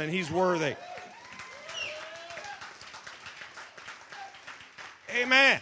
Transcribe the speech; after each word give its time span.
and 0.00 0.10
he's 0.10 0.30
worthy. 0.30 0.74
Amen. 5.14 5.60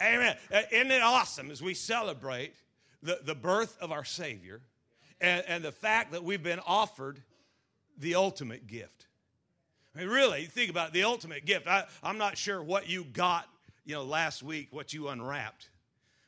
Amen. 0.00 0.36
Uh, 0.52 0.62
isn't 0.70 0.90
it 0.90 1.02
awesome 1.02 1.50
as 1.50 1.60
we 1.60 1.74
celebrate 1.74 2.54
the, 3.02 3.18
the 3.24 3.34
birth 3.34 3.76
of 3.80 3.90
our 3.90 4.04
Savior 4.04 4.60
and, 5.20 5.42
and 5.48 5.64
the 5.64 5.72
fact 5.72 6.12
that 6.12 6.22
we've 6.22 6.42
been 6.42 6.60
offered 6.66 7.20
the 7.98 8.14
ultimate 8.14 8.66
gift? 8.66 9.06
I 9.96 10.00
mean, 10.00 10.08
really, 10.08 10.44
think 10.44 10.70
about 10.70 10.88
it, 10.88 10.92
the 10.92 11.04
ultimate 11.04 11.44
gift. 11.44 11.66
I, 11.66 11.84
I'm 12.02 12.18
not 12.18 12.38
sure 12.38 12.62
what 12.62 12.88
you 12.88 13.04
got, 13.04 13.48
you 13.84 13.94
know, 13.94 14.04
last 14.04 14.42
week, 14.42 14.68
what 14.70 14.92
you 14.92 15.08
unwrapped, 15.08 15.70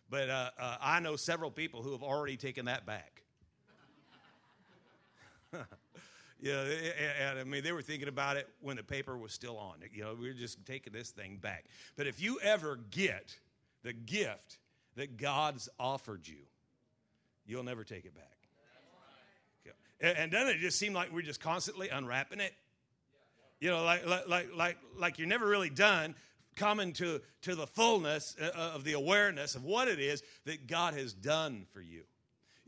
but 0.09 0.29
uh, 0.29 0.51
uh, 0.59 0.77
I 0.81 0.99
know 1.01 1.15
several 1.17 1.51
people 1.51 1.83
who 1.83 1.93
have 1.93 2.03
already 2.03 2.37
taken 2.37 2.65
that 2.65 2.87
back. 2.87 3.23
Yeah, 6.43 6.65
and 7.29 7.39
I 7.39 7.45
mean, 7.45 7.63
they 7.63 7.73
were 7.73 7.83
thinking 7.83 8.09
about 8.09 8.37
it 8.37 8.49
when 8.61 8.77
the 8.77 8.83
paper 8.83 9.17
was 9.17 9.33
still 9.33 9.59
on. 9.59 9.75
You 9.93 10.05
know, 10.05 10.17
we 10.19 10.29
were 10.29 10.35
just 10.35 10.65
taking 10.65 10.93
this 10.93 11.11
thing 11.11 11.37
back. 11.37 11.67
But 11.97 12.07
if 12.07 12.21
you 12.21 12.41
ever 12.43 12.79
get 12.91 13.37
the 13.83 13.93
gift 13.93 14.59
that 14.97 15.19
God's 15.19 15.69
offered 15.79 16.27
you, 16.27 16.47
you'll 17.47 17.65
never 17.65 17.85
take 17.85 18.05
it 18.05 18.15
back. 18.15 18.41
And 20.01 20.33
doesn't 20.33 20.57
it 20.57 20.59
just 20.61 20.79
seem 20.79 20.95
like 20.95 21.13
we're 21.13 21.21
just 21.21 21.41
constantly 21.41 21.91
unwrapping 21.91 22.41
it? 22.41 22.55
You 23.61 23.69
know, 23.69 23.85
like 23.85 24.07
like 24.07 24.49
like 24.57 24.79
like 24.97 25.19
you're 25.19 25.29
never 25.29 25.47
really 25.47 25.69
done 25.69 26.15
coming 26.57 26.95
to 26.95 27.21
to 27.43 27.55
the 27.55 27.67
fullness 27.67 28.35
uh, 28.41 28.73
of 28.75 28.85
the 28.85 28.95
awareness 28.95 29.55
of 29.55 29.65
what 29.65 29.89
it 29.89 30.01
is 30.01 30.23
that 30.47 30.67
God 30.67 30.95
has 30.95 31.13
done 31.13 31.67
for 31.75 31.83
you. 31.83 32.05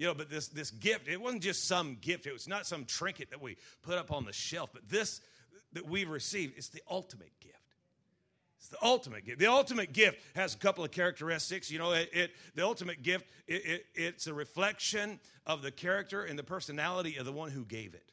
You 0.03 0.09
know, 0.09 0.15
but 0.15 0.29
this, 0.29 0.49
this 0.49 0.73
gift, 0.73 1.07
it 1.07 1.21
wasn't 1.21 1.45
just 1.45 1.69
some 1.69 1.97
gift. 2.01 2.27
It 2.27 2.33
was 2.33 2.49
not 2.49 2.67
some 2.67 2.87
trinket 2.87 3.31
that 3.31 3.41
we 3.41 3.57
put 3.83 3.99
up 3.99 4.11
on 4.11 4.25
the 4.25 4.33
shelf, 4.33 4.71
but 4.73 4.89
this 4.89 5.21
that 5.75 5.87
we've 5.87 6.11
received, 6.11 6.55
it's 6.57 6.71
the 6.71 6.83
ultimate 6.91 7.31
gift. 7.39 7.55
It's 8.59 8.67
the 8.67 8.83
ultimate 8.83 9.25
gift. 9.25 9.39
The 9.39 9.47
ultimate 9.47 9.93
gift 9.93 10.19
has 10.35 10.57
a 10.57 10.59
couple 10.59 10.83
of 10.83 10.91
characteristics. 10.91 11.71
You 11.71 11.79
know, 11.79 11.93
it, 11.93 12.11
it 12.13 12.33
the 12.57 12.65
ultimate 12.65 13.05
gift, 13.05 13.27
it, 13.47 13.65
it, 13.65 13.87
it's 13.95 14.27
a 14.27 14.35
reflection 14.35 15.21
of 15.47 15.63
the 15.63 15.71
character 15.71 16.25
and 16.25 16.37
the 16.37 16.43
personality 16.43 17.17
of 17.19 17.25
the 17.25 17.31
one 17.31 17.53
who 17.53 17.65
gave 17.65 17.95
it. 17.95 18.11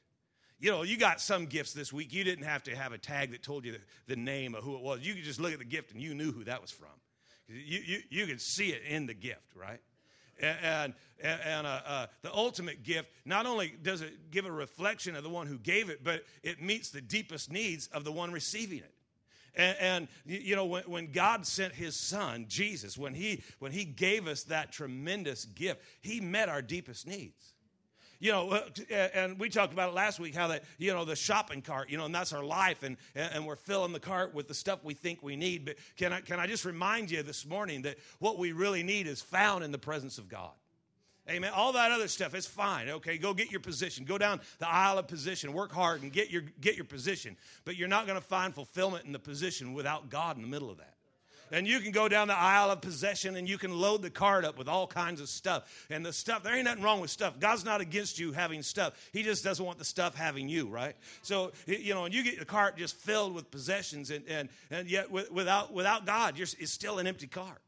You 0.59 0.69
know, 0.69 0.83
you 0.83 0.95
got 0.95 1.19
some 1.19 1.47
gifts 1.47 1.73
this 1.73 1.91
week. 1.91 2.13
You 2.13 2.23
didn't 2.23 2.45
have 2.45 2.61
to 2.65 2.75
have 2.75 2.91
a 2.91 2.99
tag 2.99 3.31
that 3.31 3.41
told 3.41 3.65
you 3.65 3.71
the, 3.71 3.81
the 4.05 4.15
name 4.15 4.53
of 4.53 4.63
who 4.63 4.75
it 4.75 4.83
was. 4.83 4.99
You 5.01 5.15
could 5.15 5.23
just 5.23 5.39
look 5.39 5.53
at 5.53 5.59
the 5.59 5.65
gift 5.65 5.91
and 5.91 5.99
you 5.99 6.13
knew 6.13 6.31
who 6.31 6.43
that 6.43 6.61
was 6.61 6.69
from. 6.69 6.89
You, 7.47 7.79
you, 7.83 7.99
you 8.11 8.27
could 8.27 8.41
see 8.41 8.67
it 8.67 8.83
in 8.87 9.07
the 9.07 9.15
gift, 9.15 9.55
right? 9.55 9.79
And, 10.39 10.93
and, 11.21 11.41
and 11.41 11.67
uh, 11.67 11.81
uh, 11.85 12.05
the 12.21 12.33
ultimate 12.33 12.83
gift 12.83 13.09
not 13.25 13.45
only 13.45 13.73
does 13.81 14.01
it 14.01 14.31
give 14.31 14.45
a 14.45 14.51
reflection 14.51 15.15
of 15.15 15.23
the 15.23 15.29
one 15.29 15.47
who 15.47 15.57
gave 15.57 15.89
it 15.89 16.03
but 16.03 16.23
it 16.43 16.61
meets 16.61 16.89
the 16.89 17.01
deepest 17.01 17.51
needs 17.51 17.87
of 17.87 18.03
the 18.03 18.11
one 18.11 18.31
receiving 18.31 18.79
it. 18.79 18.93
And, 19.55 19.77
and 19.79 20.07
you 20.25 20.55
know 20.55 20.65
when, 20.65 20.83
when 20.83 21.11
god 21.11 21.45
sent 21.45 21.73
his 21.73 21.95
son 21.95 22.45
jesus 22.47 22.97
when 22.97 23.13
he 23.13 23.43
when 23.57 23.71
he 23.71 23.83
gave 23.83 24.27
us 24.27 24.43
that 24.43 24.71
tremendous 24.71 25.45
gift 25.45 25.81
he 26.01 26.21
met 26.21 26.49
our 26.49 26.61
deepest 26.61 27.07
needs 27.07 27.53
you 28.19 28.31
know, 28.31 28.49
uh, 28.51 28.93
and 28.93 29.39
we 29.39 29.49
talked 29.49 29.71
about 29.71 29.89
it 29.89 29.95
last 29.95 30.19
week 30.19 30.35
how 30.35 30.47
that, 30.47 30.63
you 30.77 30.93
know, 30.93 31.05
the 31.05 31.15
shopping 31.15 31.61
cart, 31.61 31.89
you 31.89 31.97
know, 31.97 32.05
and 32.05 32.13
that's 32.13 32.33
our 32.33 32.43
life, 32.43 32.83
and, 32.83 32.97
and 33.15 33.45
we're 33.45 33.55
filling 33.55 33.93
the 33.93 33.99
cart 33.99 34.33
with 34.33 34.47
the 34.47 34.53
stuff 34.53 34.83
we 34.83 34.93
think 34.93 35.23
we 35.23 35.35
need. 35.35 35.65
But 35.65 35.77
can 35.97 36.11
I, 36.11 36.21
can 36.21 36.39
I 36.39 36.47
just 36.47 36.65
remind 36.65 37.11
you 37.11 37.23
this 37.23 37.45
morning 37.45 37.83
that 37.83 37.97
what 38.19 38.37
we 38.37 38.51
really 38.51 38.83
need 38.83 39.07
is 39.07 39.21
found 39.21 39.63
in 39.63 39.71
the 39.71 39.77
presence 39.77 40.17
of 40.17 40.27
God? 40.27 40.51
Amen. 41.29 41.51
All 41.55 41.73
that 41.73 41.91
other 41.91 42.07
stuff 42.07 42.33
is 42.33 42.47
fine. 42.47 42.89
Okay, 42.89 43.17
go 43.19 43.35
get 43.35 43.51
your 43.51 43.59
position. 43.59 44.03
Go 44.03 44.17
down 44.17 44.41
the 44.57 44.67
aisle 44.67 44.97
of 44.97 45.07
position. 45.07 45.53
Work 45.53 45.71
hard 45.71 46.01
and 46.01 46.11
get 46.11 46.31
your 46.31 46.41
get 46.59 46.75
your 46.75 46.85
position. 46.85 47.37
But 47.65 47.75
you're 47.75 47.87
not 47.87 48.07
going 48.07 48.19
to 48.19 48.25
find 48.25 48.51
fulfillment 48.51 49.05
in 49.05 49.11
the 49.11 49.19
position 49.19 49.75
without 49.75 50.09
God 50.09 50.37
in 50.37 50.41
the 50.41 50.47
middle 50.47 50.71
of 50.71 50.79
that 50.79 50.95
and 51.51 51.67
you 51.67 51.79
can 51.79 51.91
go 51.91 52.07
down 52.07 52.27
the 52.27 52.37
aisle 52.37 52.71
of 52.71 52.81
possession 52.81 53.35
and 53.35 53.47
you 53.47 53.57
can 53.57 53.71
load 53.71 54.01
the 54.01 54.09
cart 54.09 54.45
up 54.45 54.57
with 54.57 54.67
all 54.67 54.87
kinds 54.87 55.21
of 55.21 55.29
stuff. 55.29 55.85
And 55.89 56.05
the 56.05 56.13
stuff, 56.13 56.43
there 56.43 56.55
ain't 56.55 56.65
nothing 56.65 56.83
wrong 56.83 57.01
with 57.01 57.09
stuff. 57.09 57.39
God's 57.39 57.65
not 57.65 57.81
against 57.81 58.19
you 58.19 58.31
having 58.31 58.61
stuff. 58.61 58.93
He 59.13 59.23
just 59.23 59.43
doesn't 59.43 59.65
want 59.65 59.79
the 59.79 59.85
stuff 59.85 60.15
having 60.15 60.49
you, 60.49 60.67
right? 60.67 60.95
So, 61.21 61.51
you 61.65 61.93
know, 61.93 62.05
and 62.05 62.13
you 62.13 62.23
get 62.23 62.39
the 62.39 62.45
cart 62.45 62.77
just 62.77 62.95
filled 62.95 63.33
with 63.33 63.49
possessions, 63.51 64.11
and, 64.11 64.23
and, 64.27 64.49
and 64.71 64.89
yet 64.89 65.11
without, 65.11 65.73
without 65.73 66.05
God, 66.05 66.39
it's 66.39 66.71
still 66.71 66.99
an 66.99 67.07
empty 67.07 67.27
cart. 67.27 67.61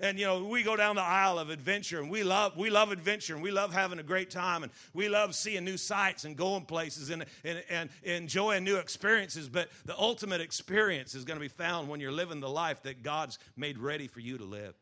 And 0.00 0.18
you 0.18 0.26
know, 0.26 0.44
we 0.44 0.62
go 0.62 0.76
down 0.76 0.96
the 0.96 1.02
aisle 1.02 1.38
of 1.38 1.50
adventure 1.50 2.00
and 2.00 2.10
we 2.10 2.22
love 2.22 2.56
we 2.56 2.70
love 2.70 2.92
adventure 2.92 3.34
and 3.34 3.42
we 3.42 3.50
love 3.50 3.72
having 3.72 3.98
a 3.98 4.02
great 4.02 4.30
time 4.30 4.62
and 4.62 4.72
we 4.92 5.08
love 5.08 5.34
seeing 5.34 5.64
new 5.64 5.76
sights 5.76 6.24
and 6.24 6.36
going 6.36 6.64
places 6.64 7.10
and, 7.10 7.24
and, 7.44 7.62
and 7.70 7.90
enjoying 8.02 8.64
new 8.64 8.76
experiences. 8.76 9.48
But 9.48 9.68
the 9.84 9.98
ultimate 9.98 10.40
experience 10.40 11.14
is 11.14 11.24
going 11.24 11.38
to 11.38 11.44
be 11.44 11.48
found 11.48 11.88
when 11.88 12.00
you're 12.00 12.12
living 12.12 12.40
the 12.40 12.48
life 12.48 12.82
that 12.82 13.02
God's 13.02 13.38
made 13.56 13.78
ready 13.78 14.08
for 14.08 14.20
you 14.20 14.38
to 14.38 14.44
live 14.44 14.74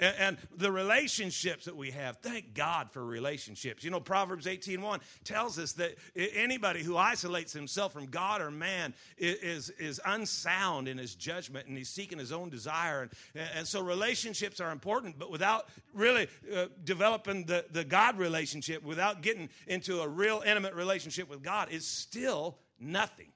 and, 0.00 0.14
and 0.18 0.38
the 0.56 0.72
relationships 0.72 1.66
that 1.66 1.76
we 1.76 1.90
have. 1.92 2.16
Thank 2.16 2.54
God 2.54 2.90
for 2.90 3.04
relationships. 3.04 3.84
You 3.84 3.90
know, 3.90 4.00
Proverbs 4.00 4.46
18.1 4.46 5.00
tells 5.24 5.58
us 5.58 5.72
that 5.72 5.96
anybody 6.16 6.82
who 6.82 6.96
isolates 6.96 7.52
himself 7.52 7.92
from 7.92 8.06
God 8.06 8.40
or 8.40 8.50
man 8.50 8.94
is, 9.18 9.70
is 9.70 10.00
unsound 10.06 10.88
in 10.88 10.98
his 10.98 11.14
judgment 11.14 11.68
and 11.68 11.76
he's 11.76 11.88
seeking 11.88 12.18
his 12.18 12.32
own 12.32 12.50
desire. 12.50 13.02
And, 13.34 13.48
and 13.56 13.68
so 13.68 13.82
relationships 13.82 14.60
are 14.60 14.72
important, 14.72 15.18
but 15.18 15.30
without 15.30 15.68
really 15.94 16.28
uh, 16.54 16.66
developing 16.84 17.44
the, 17.44 17.64
the 17.70 17.84
God 17.84 18.18
relationship, 18.18 18.82
without 18.82 19.22
getting 19.22 19.48
into 19.66 20.00
a 20.00 20.08
real 20.08 20.42
intimate 20.44 20.74
relationship 20.74 21.28
with 21.28 21.42
God, 21.42 21.70
is 21.70 21.86
still 21.86 22.58
nothing. 22.80 23.28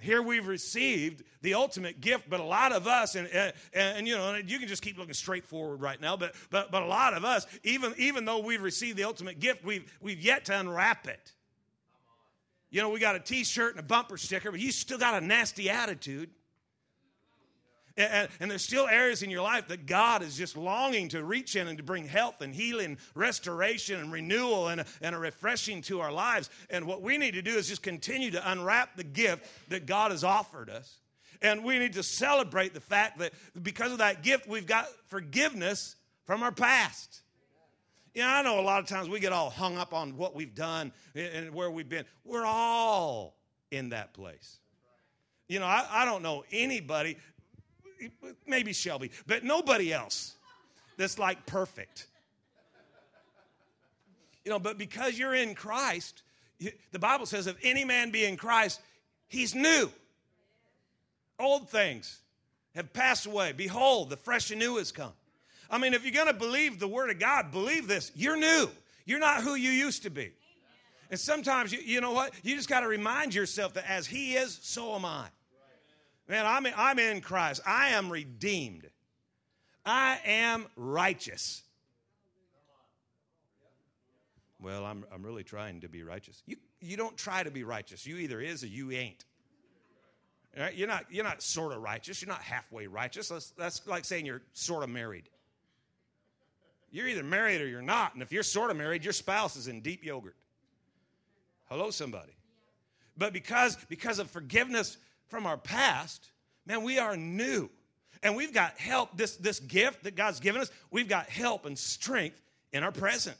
Here 0.00 0.22
we've 0.22 0.46
received 0.46 1.24
the 1.42 1.54
ultimate 1.54 2.00
gift, 2.00 2.28
but 2.30 2.40
a 2.40 2.44
lot 2.44 2.72
of 2.72 2.86
us, 2.86 3.14
and, 3.14 3.28
and, 3.28 3.52
and, 3.72 4.08
you 4.08 4.16
know, 4.16 4.34
you 4.34 4.58
can 4.58 4.68
just 4.68 4.82
keep 4.82 4.98
looking 4.98 5.14
straight 5.14 5.44
forward 5.44 5.80
right 5.80 6.00
now, 6.00 6.16
but, 6.16 6.34
but, 6.50 6.70
but 6.70 6.82
a 6.82 6.86
lot 6.86 7.14
of 7.14 7.24
us, 7.24 7.46
even, 7.64 7.94
even 7.98 8.24
though 8.24 8.38
we've 8.38 8.62
received 8.62 8.96
the 8.96 9.04
ultimate 9.04 9.40
gift, 9.40 9.64
we've, 9.64 9.92
we've 10.00 10.20
yet 10.20 10.44
to 10.46 10.58
unwrap 10.58 11.06
it. 11.06 11.32
You 12.70 12.82
know, 12.82 12.90
we 12.90 13.00
got 13.00 13.16
a 13.16 13.20
t 13.20 13.44
shirt 13.44 13.72
and 13.72 13.80
a 13.80 13.86
bumper 13.86 14.16
sticker, 14.16 14.50
but 14.50 14.60
you 14.60 14.72
still 14.72 14.98
got 14.98 15.20
a 15.20 15.26
nasty 15.26 15.70
attitude. 15.70 16.30
And, 17.98 18.28
and, 18.38 18.48
there's 18.48 18.62
still 18.62 18.86
areas 18.86 19.24
in 19.24 19.30
your 19.30 19.42
life 19.42 19.66
that 19.68 19.86
God 19.86 20.22
is 20.22 20.36
just 20.36 20.56
longing 20.56 21.08
to 21.08 21.24
reach 21.24 21.56
in 21.56 21.66
and 21.66 21.76
to 21.78 21.82
bring 21.82 22.06
health 22.06 22.40
and 22.42 22.54
healing, 22.54 22.96
restoration 23.16 23.98
and 23.98 24.12
renewal 24.12 24.68
and 24.68 24.82
a, 24.82 24.86
and 25.02 25.16
a 25.16 25.18
refreshing 25.18 25.82
to 25.82 26.00
our 26.00 26.12
lives. 26.12 26.48
And 26.70 26.86
what 26.86 27.02
we 27.02 27.18
need 27.18 27.34
to 27.34 27.42
do 27.42 27.56
is 27.56 27.66
just 27.66 27.82
continue 27.82 28.30
to 28.30 28.52
unwrap 28.52 28.96
the 28.96 29.02
gift 29.02 29.46
that 29.70 29.86
God 29.86 30.12
has 30.12 30.22
offered 30.22 30.70
us. 30.70 30.98
And 31.42 31.64
we 31.64 31.80
need 31.80 31.94
to 31.94 32.04
celebrate 32.04 32.72
the 32.72 32.80
fact 32.80 33.18
that 33.18 33.32
because 33.60 33.90
of 33.90 33.98
that 33.98 34.22
gift, 34.22 34.46
we've 34.46 34.66
got 34.66 34.86
forgiveness 35.08 35.96
from 36.24 36.44
our 36.44 36.52
past. 36.52 37.22
You 38.14 38.22
know, 38.22 38.28
I 38.28 38.42
know 38.42 38.60
a 38.60 38.62
lot 38.62 38.80
of 38.80 38.88
times 38.88 39.08
we 39.08 39.18
get 39.18 39.32
all 39.32 39.50
hung 39.50 39.76
up 39.76 39.92
on 39.92 40.16
what 40.16 40.36
we've 40.36 40.54
done 40.54 40.92
and 41.16 41.52
where 41.52 41.70
we've 41.70 41.88
been. 41.88 42.04
We're 42.24 42.46
all 42.46 43.34
in 43.72 43.88
that 43.88 44.14
place. 44.14 44.58
You 45.48 45.60
know, 45.60 45.66
I, 45.66 45.86
I 45.90 46.04
don't 46.04 46.22
know 46.22 46.44
anybody 46.52 47.16
maybe 48.46 48.72
Shelby, 48.72 49.10
but 49.26 49.44
nobody 49.44 49.92
else 49.92 50.34
that's 50.96 51.18
like 51.18 51.46
perfect. 51.46 52.06
You 54.44 54.50
know, 54.50 54.58
but 54.58 54.78
because 54.78 55.18
you're 55.18 55.34
in 55.34 55.54
Christ, 55.54 56.22
the 56.90 56.98
Bible 56.98 57.26
says 57.26 57.46
if 57.46 57.56
any 57.62 57.84
man 57.84 58.10
be 58.10 58.24
in 58.24 58.36
Christ, 58.36 58.80
he's 59.28 59.54
new. 59.54 59.90
Old 61.38 61.68
things 61.68 62.20
have 62.74 62.92
passed 62.92 63.26
away. 63.26 63.52
Behold, 63.52 64.10
the 64.10 64.16
fresh 64.16 64.50
and 64.50 64.58
new 64.58 64.76
has 64.78 64.90
come. 64.90 65.12
I 65.70 65.78
mean, 65.78 65.94
if 65.94 66.02
you're 66.04 66.12
going 66.12 66.32
to 66.32 66.32
believe 66.32 66.78
the 66.78 66.88
Word 66.88 67.10
of 67.10 67.18
God, 67.18 67.52
believe 67.52 67.88
this. 67.88 68.10
You're 68.14 68.36
new. 68.36 68.68
You're 69.04 69.18
not 69.18 69.42
who 69.42 69.54
you 69.54 69.70
used 69.70 70.02
to 70.04 70.10
be. 70.10 70.32
And 71.10 71.18
sometimes, 71.18 71.72
you, 71.72 71.80
you 71.80 72.00
know 72.00 72.12
what? 72.12 72.32
You 72.42 72.56
just 72.56 72.68
got 72.68 72.80
to 72.80 72.88
remind 72.88 73.34
yourself 73.34 73.74
that 73.74 73.88
as 73.88 74.06
He 74.06 74.34
is, 74.34 74.58
so 74.62 74.94
am 74.94 75.04
I. 75.04 75.26
Man, 76.28 76.44
I'm 76.44 76.66
in, 76.66 76.74
I'm 76.76 76.98
in 76.98 77.20
Christ. 77.20 77.62
I 77.66 77.90
am 77.90 78.10
redeemed. 78.10 78.88
I 79.84 80.18
am 80.26 80.66
righteous. 80.76 81.62
Well, 84.60 84.84
I'm, 84.84 85.04
I'm 85.12 85.22
really 85.22 85.44
trying 85.44 85.80
to 85.80 85.88
be 85.88 86.02
righteous. 86.02 86.42
You, 86.46 86.56
you 86.80 86.96
don't 86.96 87.16
try 87.16 87.42
to 87.42 87.50
be 87.50 87.64
righteous. 87.64 88.06
You 88.06 88.16
either 88.16 88.40
is 88.40 88.62
or 88.62 88.66
you 88.66 88.90
ain't. 88.92 89.24
Right? 90.58 90.74
You're 90.74 90.88
not, 90.88 91.06
you're 91.10 91.24
not 91.24 91.42
sort 91.42 91.72
of 91.72 91.80
righteous. 91.80 92.20
You're 92.20 92.28
not 92.28 92.42
halfway 92.42 92.86
righteous. 92.86 93.28
That's, 93.28 93.50
that's 93.50 93.86
like 93.86 94.04
saying 94.04 94.26
you're 94.26 94.42
sort 94.52 94.82
of 94.82 94.90
married. 94.90 95.28
You're 96.90 97.06
either 97.06 97.22
married 97.22 97.60
or 97.60 97.68
you're 97.68 97.82
not. 97.82 98.14
And 98.14 98.22
if 98.22 98.32
you're 98.32 98.42
sort 98.42 98.70
of 98.70 98.76
married, 98.76 99.04
your 99.04 99.12
spouse 99.12 99.56
is 99.56 99.68
in 99.68 99.80
deep 99.80 100.04
yogurt. 100.04 100.36
Hello, 101.66 101.90
somebody. 101.90 102.32
But 103.16 103.32
because, 103.32 103.76
because 103.88 104.18
of 104.18 104.30
forgiveness 104.30 104.96
from 105.28 105.46
our 105.46 105.56
past, 105.56 106.30
man, 106.66 106.82
we 106.82 106.98
are 106.98 107.16
new. 107.16 107.70
And 108.22 108.34
we've 108.34 108.52
got 108.52 108.78
help, 108.78 109.16
this, 109.16 109.36
this 109.36 109.60
gift 109.60 110.04
that 110.04 110.16
God's 110.16 110.40
given 110.40 110.60
us, 110.60 110.70
we've 110.90 111.08
got 111.08 111.28
help 111.28 111.66
and 111.66 111.78
strength 111.78 112.40
in 112.72 112.82
our 112.82 112.92
present. 112.92 113.36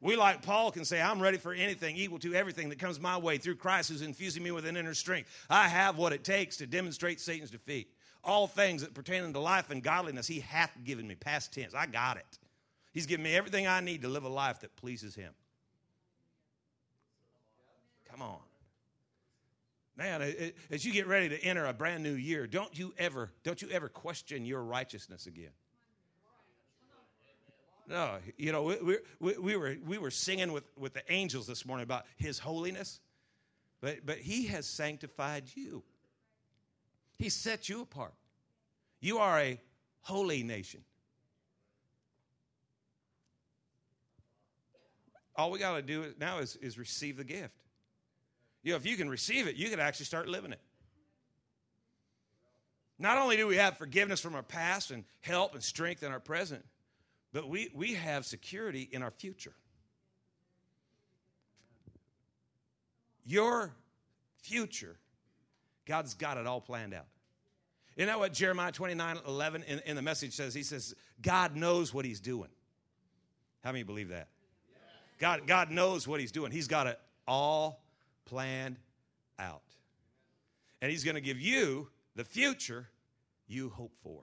We, 0.00 0.14
like 0.14 0.42
Paul, 0.42 0.70
can 0.70 0.84
say, 0.84 1.00
I'm 1.00 1.20
ready 1.20 1.38
for 1.38 1.52
anything, 1.52 1.96
equal 1.96 2.18
to 2.20 2.34
everything 2.34 2.68
that 2.68 2.78
comes 2.78 3.00
my 3.00 3.16
way 3.16 3.38
through 3.38 3.56
Christ 3.56 3.90
who's 3.90 4.02
infusing 4.02 4.42
me 4.42 4.50
with 4.50 4.66
an 4.66 4.76
inner 4.76 4.94
strength. 4.94 5.30
I 5.48 5.68
have 5.68 5.96
what 5.96 6.12
it 6.12 6.22
takes 6.22 6.58
to 6.58 6.66
demonstrate 6.66 7.20
Satan's 7.20 7.50
defeat. 7.50 7.88
All 8.22 8.46
things 8.46 8.82
that 8.82 8.92
pertain 8.94 9.24
unto 9.24 9.38
life 9.38 9.70
and 9.70 9.82
godliness, 9.82 10.26
he 10.26 10.40
hath 10.40 10.72
given 10.84 11.06
me. 11.08 11.14
Past 11.14 11.52
tense. 11.52 11.74
I 11.74 11.86
got 11.86 12.18
it. 12.18 12.38
He's 12.92 13.06
given 13.06 13.24
me 13.24 13.34
everything 13.34 13.66
I 13.66 13.80
need 13.80 14.02
to 14.02 14.08
live 14.08 14.24
a 14.24 14.28
life 14.28 14.60
that 14.60 14.74
pleases 14.76 15.14
him. 15.14 15.32
Come 18.10 18.22
on. 18.22 18.38
Man, 19.96 20.52
as 20.70 20.84
you 20.84 20.92
get 20.92 21.06
ready 21.06 21.30
to 21.30 21.42
enter 21.42 21.64
a 21.64 21.72
brand 21.72 22.02
new 22.02 22.12
year, 22.12 22.46
don't 22.46 22.78
you 22.78 22.92
ever, 22.98 23.30
don't 23.44 23.62
you 23.62 23.70
ever 23.70 23.88
question 23.88 24.44
your 24.44 24.62
righteousness 24.62 25.26
again. 25.26 25.52
No, 27.88 28.16
you 28.36 28.52
know, 28.52 28.64
we, 28.64 28.98
we, 29.20 29.38
we, 29.38 29.56
were, 29.56 29.76
we 29.86 29.96
were 29.96 30.10
singing 30.10 30.52
with, 30.52 30.64
with 30.76 30.92
the 30.92 31.02
angels 31.08 31.46
this 31.46 31.64
morning 31.64 31.84
about 31.84 32.04
his 32.16 32.38
holiness, 32.38 33.00
but, 33.80 34.04
but 34.04 34.18
he 34.18 34.46
has 34.46 34.66
sanctified 34.66 35.44
you. 35.54 35.82
He 37.14 37.28
set 37.28 37.68
you 37.68 37.82
apart. 37.82 38.12
You 39.00 39.18
are 39.18 39.38
a 39.38 39.60
holy 40.00 40.42
nation. 40.42 40.80
All 45.36 45.50
we 45.50 45.58
got 45.58 45.76
to 45.76 45.82
do 45.82 46.12
now 46.18 46.38
is, 46.38 46.56
is 46.56 46.76
receive 46.76 47.16
the 47.16 47.24
gift. 47.24 47.65
You 48.66 48.72
know, 48.72 48.78
if 48.78 48.84
you 48.84 48.96
can 48.96 49.08
receive 49.08 49.46
it, 49.46 49.54
you 49.54 49.70
can 49.70 49.78
actually 49.78 50.06
start 50.06 50.26
living 50.26 50.50
it. 50.50 50.58
Not 52.98 53.16
only 53.16 53.36
do 53.36 53.46
we 53.46 53.54
have 53.58 53.78
forgiveness 53.78 54.20
from 54.20 54.34
our 54.34 54.42
past 54.42 54.90
and 54.90 55.04
help 55.20 55.54
and 55.54 55.62
strength 55.62 56.02
in 56.02 56.10
our 56.10 56.18
present, 56.18 56.64
but 57.32 57.48
we, 57.48 57.70
we 57.72 57.94
have 57.94 58.26
security 58.26 58.88
in 58.90 59.04
our 59.04 59.12
future. 59.12 59.52
Your 63.24 63.72
future, 64.42 64.96
God's 65.86 66.14
got 66.14 66.36
it 66.36 66.48
all 66.48 66.60
planned 66.60 66.92
out. 66.92 67.06
Isn't 67.94 68.08
that 68.08 68.18
what 68.18 68.32
Jeremiah 68.32 68.72
29 68.72 69.18
11 69.28 69.62
in, 69.62 69.78
in 69.86 69.94
the 69.94 70.02
message 70.02 70.34
says? 70.34 70.54
He 70.54 70.64
says, 70.64 70.92
God 71.22 71.54
knows 71.54 71.94
what 71.94 72.04
he's 72.04 72.18
doing. 72.18 72.50
How 73.62 73.70
many 73.70 73.84
believe 73.84 74.08
that? 74.08 74.26
God, 75.20 75.46
God 75.46 75.70
knows 75.70 76.08
what 76.08 76.18
he's 76.18 76.32
doing. 76.32 76.50
He's 76.50 76.66
got 76.66 76.88
it 76.88 76.98
all 77.28 77.85
planned 78.26 78.76
out. 79.38 79.62
And 80.82 80.90
he's 80.90 81.04
going 81.04 81.14
to 81.14 81.20
give 81.22 81.40
you 81.40 81.88
the 82.14 82.24
future 82.24 82.88
you 83.48 83.70
hope 83.70 83.92
for. 84.02 84.22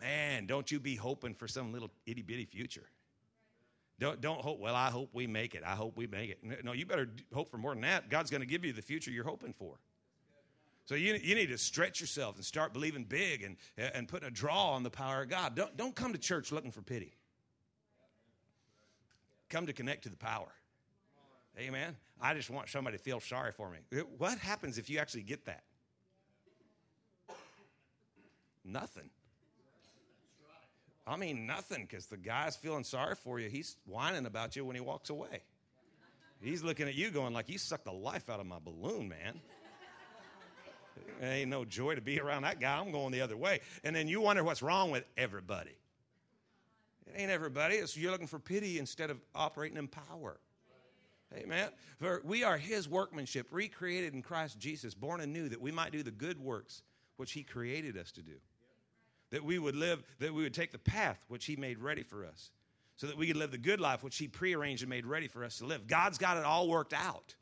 Man, 0.00 0.46
don't 0.46 0.70
you 0.70 0.80
be 0.80 0.96
hoping 0.96 1.34
for 1.34 1.46
some 1.46 1.72
little 1.72 1.90
itty 2.06 2.22
bitty 2.22 2.46
future. 2.46 2.88
Don't, 4.00 4.20
don't 4.20 4.40
hope, 4.40 4.58
well, 4.58 4.74
I 4.74 4.90
hope 4.90 5.10
we 5.12 5.26
make 5.28 5.54
it. 5.54 5.62
I 5.64 5.76
hope 5.76 5.96
we 5.96 6.08
make 6.08 6.30
it. 6.30 6.64
No, 6.64 6.72
you 6.72 6.84
better 6.84 7.08
hope 7.32 7.48
for 7.48 7.58
more 7.58 7.72
than 7.72 7.82
that. 7.82 8.10
God's 8.10 8.30
going 8.30 8.40
to 8.40 8.46
give 8.46 8.64
you 8.64 8.72
the 8.72 8.82
future 8.82 9.10
you're 9.10 9.24
hoping 9.24 9.52
for. 9.52 9.76
So 10.86 10.96
you, 10.96 11.14
you 11.14 11.34
need 11.34 11.46
to 11.46 11.58
stretch 11.58 12.00
yourself 12.00 12.36
and 12.36 12.44
start 12.44 12.72
believing 12.72 13.04
big 13.04 13.42
and, 13.42 13.56
and 13.78 14.08
putting 14.08 14.28
a 14.28 14.30
draw 14.30 14.72
on 14.72 14.82
the 14.82 14.90
power 14.90 15.22
of 15.22 15.30
God. 15.30 15.54
Don't, 15.54 15.74
don't 15.76 15.94
come 15.94 16.12
to 16.12 16.18
church 16.18 16.52
looking 16.52 16.72
for 16.72 16.82
pity. 16.82 17.14
Come 19.48 19.66
to 19.66 19.72
connect 19.72 20.02
to 20.02 20.08
the 20.08 20.16
power. 20.16 20.52
Amen. 21.58 21.96
I 22.20 22.34
just 22.34 22.50
want 22.50 22.68
somebody 22.68 22.96
to 22.96 23.02
feel 23.02 23.20
sorry 23.20 23.52
for 23.52 23.70
me. 23.70 23.78
What 24.18 24.38
happens 24.38 24.78
if 24.78 24.90
you 24.90 24.98
actually 24.98 25.22
get 25.22 25.44
that? 25.46 25.62
Nothing. 28.64 29.10
I 31.06 31.16
mean, 31.16 31.46
nothing, 31.46 31.86
because 31.88 32.06
the 32.06 32.16
guy's 32.16 32.56
feeling 32.56 32.82
sorry 32.82 33.14
for 33.14 33.38
you. 33.38 33.50
He's 33.50 33.76
whining 33.84 34.24
about 34.26 34.56
you 34.56 34.64
when 34.64 34.74
he 34.74 34.80
walks 34.80 35.10
away. 35.10 35.42
He's 36.40 36.62
looking 36.62 36.88
at 36.88 36.94
you 36.94 37.10
going 37.10 37.34
like, 37.34 37.48
you 37.48 37.58
sucked 37.58 37.84
the 37.84 37.92
life 37.92 38.30
out 38.30 38.40
of 38.40 38.46
my 38.46 38.58
balloon, 38.58 39.08
man. 39.08 39.40
Ain't 41.22 41.50
no 41.50 41.64
joy 41.64 41.94
to 41.94 42.00
be 42.00 42.20
around 42.20 42.42
that 42.42 42.60
guy. 42.60 42.78
I'm 42.78 42.90
going 42.90 43.12
the 43.12 43.20
other 43.20 43.36
way. 43.36 43.60
And 43.82 43.94
then 43.94 44.08
you 44.08 44.20
wonder 44.20 44.42
what's 44.42 44.62
wrong 44.62 44.90
with 44.90 45.04
everybody. 45.16 45.76
It 47.06 47.20
ain't 47.20 47.30
everybody. 47.30 47.76
It's 47.76 47.96
you're 47.96 48.10
looking 48.10 48.26
for 48.26 48.38
pity 48.38 48.78
instead 48.78 49.10
of 49.10 49.20
operating 49.34 49.76
in 49.76 49.88
power. 49.88 50.38
Amen. 51.36 51.68
For 51.98 52.20
we 52.24 52.44
are 52.44 52.56
his 52.56 52.88
workmanship, 52.88 53.48
recreated 53.50 54.14
in 54.14 54.22
Christ 54.22 54.58
Jesus, 54.58 54.94
born 54.94 55.20
anew, 55.20 55.48
that 55.48 55.60
we 55.60 55.72
might 55.72 55.92
do 55.92 56.02
the 56.02 56.10
good 56.10 56.40
works 56.40 56.82
which 57.16 57.32
he 57.32 57.42
created 57.42 57.96
us 57.96 58.12
to 58.12 58.22
do 58.22 58.34
that 59.34 59.44
we 59.44 59.58
would 59.58 59.74
live, 59.74 60.00
that 60.20 60.32
we 60.32 60.44
would 60.44 60.54
take 60.54 60.70
the 60.70 60.78
path 60.78 61.18
which 61.26 61.44
He 61.44 61.56
made 61.56 61.80
ready 61.80 62.04
for 62.04 62.24
us, 62.24 62.52
so 62.94 63.08
that 63.08 63.16
we 63.16 63.26
could 63.26 63.36
live 63.36 63.50
the 63.50 63.58
good 63.58 63.80
life 63.80 64.04
which 64.04 64.16
He 64.16 64.28
prearranged 64.28 64.84
and 64.84 64.90
made 64.90 65.04
ready 65.04 65.26
for 65.26 65.44
us 65.44 65.58
to 65.58 65.66
live. 65.66 65.88
God's 65.88 66.18
got 66.18 66.36
it 66.36 66.44
all 66.44 66.68
worked 66.68 66.92
out. 66.92 67.34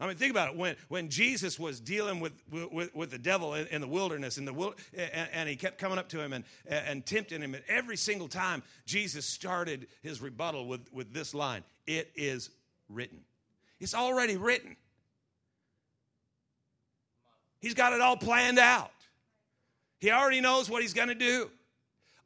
I 0.00 0.06
mean, 0.06 0.16
think 0.16 0.30
about 0.30 0.48
it. 0.48 0.56
When, 0.56 0.76
when 0.88 1.10
Jesus 1.10 1.58
was 1.58 1.78
dealing 1.78 2.20
with, 2.20 2.32
with, 2.50 2.94
with 2.94 3.10
the 3.10 3.18
devil 3.18 3.52
in, 3.52 3.66
in, 3.66 3.82
the 3.82 3.86
wilderness, 3.86 4.38
in 4.38 4.46
the 4.46 4.72
and, 4.94 5.28
and, 5.30 5.46
he 5.46 5.56
kept 5.56 5.76
coming 5.76 5.98
up 5.98 6.08
to 6.08 6.20
him 6.20 6.32
and, 6.32 6.44
and 6.66 7.04
tempting 7.04 7.42
him, 7.42 7.54
and 7.54 7.62
every 7.68 7.98
single 7.98 8.28
time 8.28 8.62
Jesus 8.86 9.26
started 9.26 9.88
his 10.02 10.22
rebuttal 10.22 10.66
with, 10.66 10.90
with 10.90 11.12
this 11.12 11.34
line 11.34 11.64
It 11.86 12.10
is 12.16 12.48
written. 12.90 13.20
It's 13.80 13.94
already 13.94 14.36
written. 14.36 14.76
He's 17.60 17.74
got 17.74 17.92
it 17.92 18.00
all 18.00 18.16
planned 18.16 18.58
out. 18.58 18.90
He 20.00 20.10
already 20.10 20.40
knows 20.40 20.70
what 20.70 20.82
he's 20.82 20.94
going 20.94 21.08
to 21.08 21.14
do. 21.14 21.50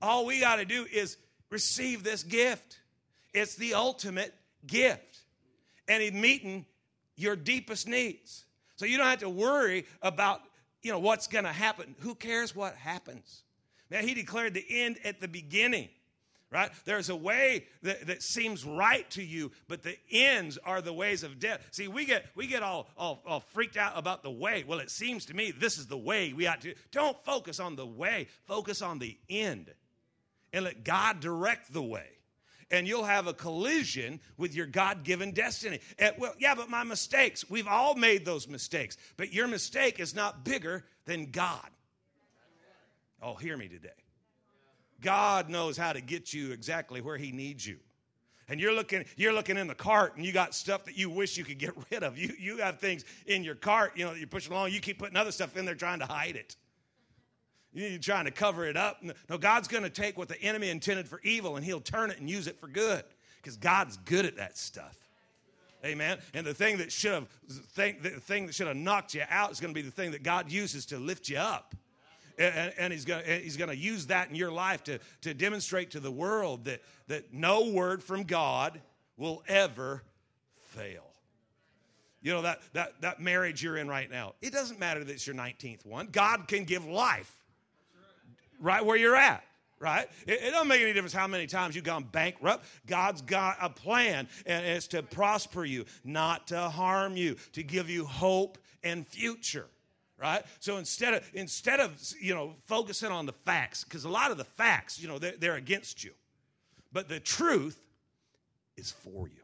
All 0.00 0.26
we 0.26 0.40
got 0.40 0.56
to 0.56 0.64
do 0.64 0.86
is 0.92 1.16
receive 1.50 2.04
this 2.04 2.22
gift. 2.22 2.78
It's 3.32 3.56
the 3.56 3.74
ultimate 3.74 4.34
gift. 4.66 5.18
And 5.88 6.02
he's 6.02 6.12
meeting 6.12 6.66
your 7.16 7.36
deepest 7.36 7.88
needs. 7.88 8.44
So 8.76 8.86
you 8.86 8.96
don't 8.96 9.06
have 9.06 9.20
to 9.20 9.28
worry 9.28 9.86
about, 10.02 10.40
you 10.82 10.92
know, 10.92 10.98
what's 10.98 11.26
going 11.26 11.44
to 11.44 11.52
happen. 11.52 11.94
Who 12.00 12.14
cares 12.14 12.54
what 12.54 12.74
happens? 12.74 13.42
Man, 13.90 14.06
he 14.06 14.14
declared 14.14 14.54
the 14.54 14.64
end 14.68 14.98
at 15.04 15.20
the 15.20 15.28
beginning 15.28 15.88
right? 16.54 16.70
There's 16.84 17.10
a 17.10 17.16
way 17.16 17.66
that, 17.82 18.06
that 18.06 18.22
seems 18.22 18.64
right 18.64 19.10
to 19.10 19.22
you, 19.22 19.50
but 19.66 19.82
the 19.82 19.96
ends 20.10 20.56
are 20.64 20.80
the 20.80 20.92
ways 20.92 21.24
of 21.24 21.40
death. 21.40 21.60
See, 21.72 21.88
we 21.88 22.04
get 22.04 22.26
we 22.36 22.46
get 22.46 22.62
all, 22.62 22.88
all, 22.96 23.22
all 23.26 23.40
freaked 23.40 23.76
out 23.76 23.92
about 23.96 24.22
the 24.22 24.30
way. 24.30 24.64
Well, 24.66 24.78
it 24.78 24.90
seems 24.90 25.26
to 25.26 25.34
me 25.34 25.50
this 25.50 25.76
is 25.78 25.88
the 25.88 25.98
way 25.98 26.32
we 26.32 26.46
ought 26.46 26.60
to. 26.60 26.74
Don't 26.92 27.22
focus 27.24 27.58
on 27.58 27.74
the 27.74 27.84
way, 27.84 28.28
focus 28.46 28.80
on 28.80 29.00
the 29.00 29.18
end. 29.28 29.74
And 30.52 30.64
let 30.64 30.84
God 30.84 31.18
direct 31.18 31.72
the 31.72 31.82
way. 31.82 32.06
And 32.70 32.86
you'll 32.86 33.04
have 33.04 33.26
a 33.26 33.34
collision 33.34 34.20
with 34.36 34.54
your 34.54 34.66
God 34.66 35.02
given 35.02 35.32
destiny. 35.32 35.80
And, 35.98 36.14
well, 36.16 36.32
yeah, 36.38 36.54
but 36.54 36.70
my 36.70 36.84
mistakes, 36.84 37.50
we've 37.50 37.66
all 37.66 37.96
made 37.96 38.24
those 38.24 38.46
mistakes. 38.46 38.96
But 39.16 39.32
your 39.32 39.48
mistake 39.48 39.98
is 39.98 40.14
not 40.14 40.44
bigger 40.44 40.84
than 41.04 41.32
God. 41.32 41.68
Oh, 43.20 43.34
hear 43.34 43.56
me 43.56 43.66
today. 43.66 44.03
God 45.00 45.48
knows 45.48 45.76
how 45.76 45.92
to 45.92 46.00
get 46.00 46.32
you 46.32 46.52
exactly 46.52 47.00
where 47.00 47.16
He 47.16 47.32
needs 47.32 47.66
you. 47.66 47.78
And 48.48 48.60
you're 48.60 48.74
looking, 48.74 49.04
you're 49.16 49.32
looking 49.32 49.56
in 49.56 49.66
the 49.66 49.74
cart 49.74 50.16
and 50.16 50.24
you 50.24 50.32
got 50.32 50.54
stuff 50.54 50.84
that 50.84 50.98
you 50.98 51.08
wish 51.08 51.36
you 51.38 51.44
could 51.44 51.58
get 51.58 51.74
rid 51.90 52.02
of. 52.02 52.18
You, 52.18 52.34
you 52.38 52.58
have 52.58 52.78
things 52.78 53.04
in 53.26 53.42
your 53.42 53.54
cart, 53.54 53.92
you 53.96 54.04
know, 54.04 54.12
you're 54.12 54.26
pushing 54.26 54.52
along, 54.52 54.72
you 54.72 54.80
keep 54.80 54.98
putting 54.98 55.16
other 55.16 55.32
stuff 55.32 55.56
in 55.56 55.64
there 55.64 55.74
trying 55.74 56.00
to 56.00 56.06
hide 56.06 56.36
it. 56.36 56.56
You're 57.72 57.98
trying 57.98 58.26
to 58.26 58.30
cover 58.30 58.66
it 58.66 58.76
up. 58.76 59.02
No, 59.28 59.36
God's 59.36 59.66
going 59.66 59.82
to 59.82 59.90
take 59.90 60.16
what 60.16 60.28
the 60.28 60.40
enemy 60.40 60.68
intended 60.70 61.08
for 61.08 61.20
evil 61.24 61.56
and 61.56 61.64
he'll 61.64 61.80
turn 61.80 62.10
it 62.10 62.18
and 62.20 62.30
use 62.30 62.46
it 62.46 62.60
for 62.60 62.68
good 62.68 63.02
because 63.42 63.56
God's 63.56 63.96
good 64.04 64.24
at 64.26 64.36
that 64.36 64.56
stuff. 64.56 64.96
Amen. 65.84 66.18
And 66.32 66.46
the 66.46 66.54
thing 66.54 66.78
that 66.78 66.90
should 66.90 67.12
have 67.12 67.28
the 67.74 67.92
thing 68.20 68.46
that 68.46 68.54
should 68.54 68.68
have 68.68 68.76
knocked 68.76 69.14
you 69.14 69.22
out 69.28 69.50
is 69.50 69.60
going 69.60 69.74
to 69.74 69.78
be 69.78 69.82
the 69.82 69.90
thing 69.90 70.12
that 70.12 70.22
God 70.22 70.50
uses 70.50 70.86
to 70.86 70.98
lift 70.98 71.28
you 71.28 71.36
up 71.36 71.74
and, 72.38 72.72
and 72.78 72.92
he's 72.92 73.04
going 73.04 73.24
he's 73.24 73.56
to 73.56 73.76
use 73.76 74.06
that 74.06 74.28
in 74.28 74.34
your 74.34 74.50
life 74.50 74.84
to, 74.84 74.98
to 75.22 75.34
demonstrate 75.34 75.90
to 75.92 76.00
the 76.00 76.10
world 76.10 76.64
that, 76.64 76.82
that 77.08 77.32
no 77.32 77.70
word 77.70 78.02
from 78.02 78.24
God 78.24 78.80
will 79.16 79.42
ever 79.48 80.02
fail. 80.60 81.04
You 82.22 82.32
know, 82.32 82.42
that, 82.42 82.60
that, 82.72 83.00
that 83.02 83.20
marriage 83.20 83.62
you're 83.62 83.76
in 83.76 83.86
right 83.86 84.10
now, 84.10 84.34
it 84.40 84.52
doesn't 84.52 84.78
matter 84.78 85.04
that 85.04 85.12
it's 85.12 85.26
your 85.26 85.36
19th 85.36 85.84
one. 85.84 86.08
God 86.10 86.48
can 86.48 86.64
give 86.64 86.86
life 86.86 87.30
right 88.60 88.84
where 88.84 88.96
you're 88.96 89.16
at 89.16 89.44
right? 89.80 90.08
It, 90.26 90.40
it, 90.42 90.50
doesn't 90.52 90.68
make 90.68 90.80
any 90.80 90.94
difference 90.94 91.12
how 91.12 91.26
many 91.26 91.46
times 91.46 91.74
you've 91.74 91.84
gone 91.84 92.04
bankrupt. 92.04 92.64
God's 92.86 93.20
got 93.20 93.58
a 93.60 93.68
plan, 93.68 94.28
and 94.46 94.64
it's 94.64 94.86
to 94.88 95.02
prosper 95.02 95.64
you, 95.64 95.84
not 96.04 96.46
to 96.46 96.58
harm 96.70 97.18
you, 97.18 97.36
to 97.52 97.62
give 97.62 97.90
you 97.90 98.06
hope 98.06 98.56
and 98.82 99.06
future 99.06 99.66
right? 100.18 100.42
So 100.60 100.76
instead 100.76 101.14
of 101.14 101.30
instead 101.34 101.80
of 101.80 102.00
you 102.20 102.34
know 102.34 102.54
focusing 102.66 103.10
on 103.10 103.26
the 103.26 103.32
facts 103.32 103.84
because 103.84 104.04
a 104.04 104.08
lot 104.08 104.30
of 104.30 104.38
the 104.38 104.44
facts 104.44 105.00
you 105.00 105.08
know 105.08 105.18
they're, 105.18 105.34
they're 105.38 105.56
against 105.56 106.04
you. 106.04 106.12
But 106.92 107.08
the 107.08 107.20
truth 107.20 107.78
is 108.76 108.90
for 108.90 109.28
you 109.28 109.43